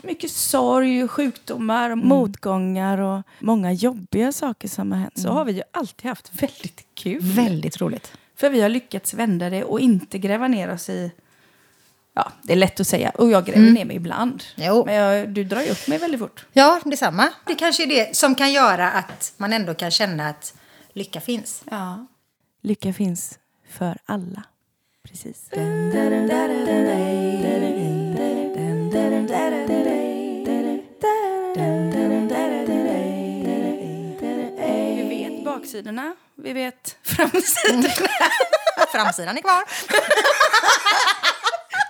mycket 0.02 0.32
sorg, 0.32 1.08
sjukdomar 1.08 1.90
och 1.90 1.98
motgångar 1.98 2.98
och 2.98 3.22
många 3.40 3.72
jobbiga 3.72 4.32
saker 4.32 4.68
som 4.68 4.92
har 4.92 5.00
hänt. 5.00 5.20
Så 5.20 5.30
har 5.30 5.46
vi 5.46 5.52
ju 5.52 5.62
alltid 5.72 6.06
haft 6.10 6.32
väldigt 6.44 6.86
kul. 6.96 7.20
Väldigt 7.22 7.82
roligt. 7.82 8.12
För 8.42 8.50
vi 8.50 8.62
har 8.62 8.70
lyckats 8.70 9.14
vända 9.14 9.50
det 9.50 9.64
och 9.64 9.80
inte 9.80 10.18
gräva 10.18 10.48
ner 10.48 10.74
oss 10.74 10.90
i... 10.90 11.12
Ja, 12.14 12.32
det 12.44 12.54
är 12.54 12.58
lätt 12.58 12.80
att 12.80 12.88
säga. 12.88 13.10
Och 13.10 13.32
jag 13.32 13.46
gräver 13.46 13.72
ner 13.72 13.86
mig 13.86 13.96
ibland. 13.96 14.44
Jo. 14.56 14.86
Men 14.86 14.96
jag, 14.96 15.30
du 15.30 15.44
drar 15.44 15.62
ju 15.62 15.70
upp 15.70 15.88
mig 15.88 15.98
väldigt 15.98 16.20
fort. 16.20 16.46
Ja, 16.54 16.82
detsamma. 16.86 17.30
Det 17.48 17.56
kanske 17.56 17.84
är 17.84 17.88
det 17.88 18.16
som 18.16 18.36
kan 18.36 18.52
göra 18.52 18.92
att 18.92 19.34
man 19.38 19.54
ändå 19.54 19.74
kan 19.74 19.92
känna 19.92 20.30
att 20.30 20.54
lycka 20.94 21.22
finns. 21.22 21.64
Ja. 21.72 22.08
Lycka 22.62 22.94
finns 22.94 23.40
för 23.70 23.98
alla. 24.06 24.44
Precis. 25.04 25.50
Vi 34.96 35.10
vet 35.10 35.46
baksidorna, 35.46 36.16
vi 36.44 36.54
vet 36.54 36.96
framsidorna. 37.04 37.94
Framsidan 38.92 39.38
är 39.38 39.42
kvar. 39.42 39.64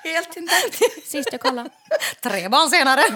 Helt 0.04 0.38
intakt. 0.38 1.08
Sist 1.08 1.30
jag 1.32 1.42
kollade. 1.42 1.70
Tre 2.22 2.50
barn 2.50 2.70
senare. 2.70 3.04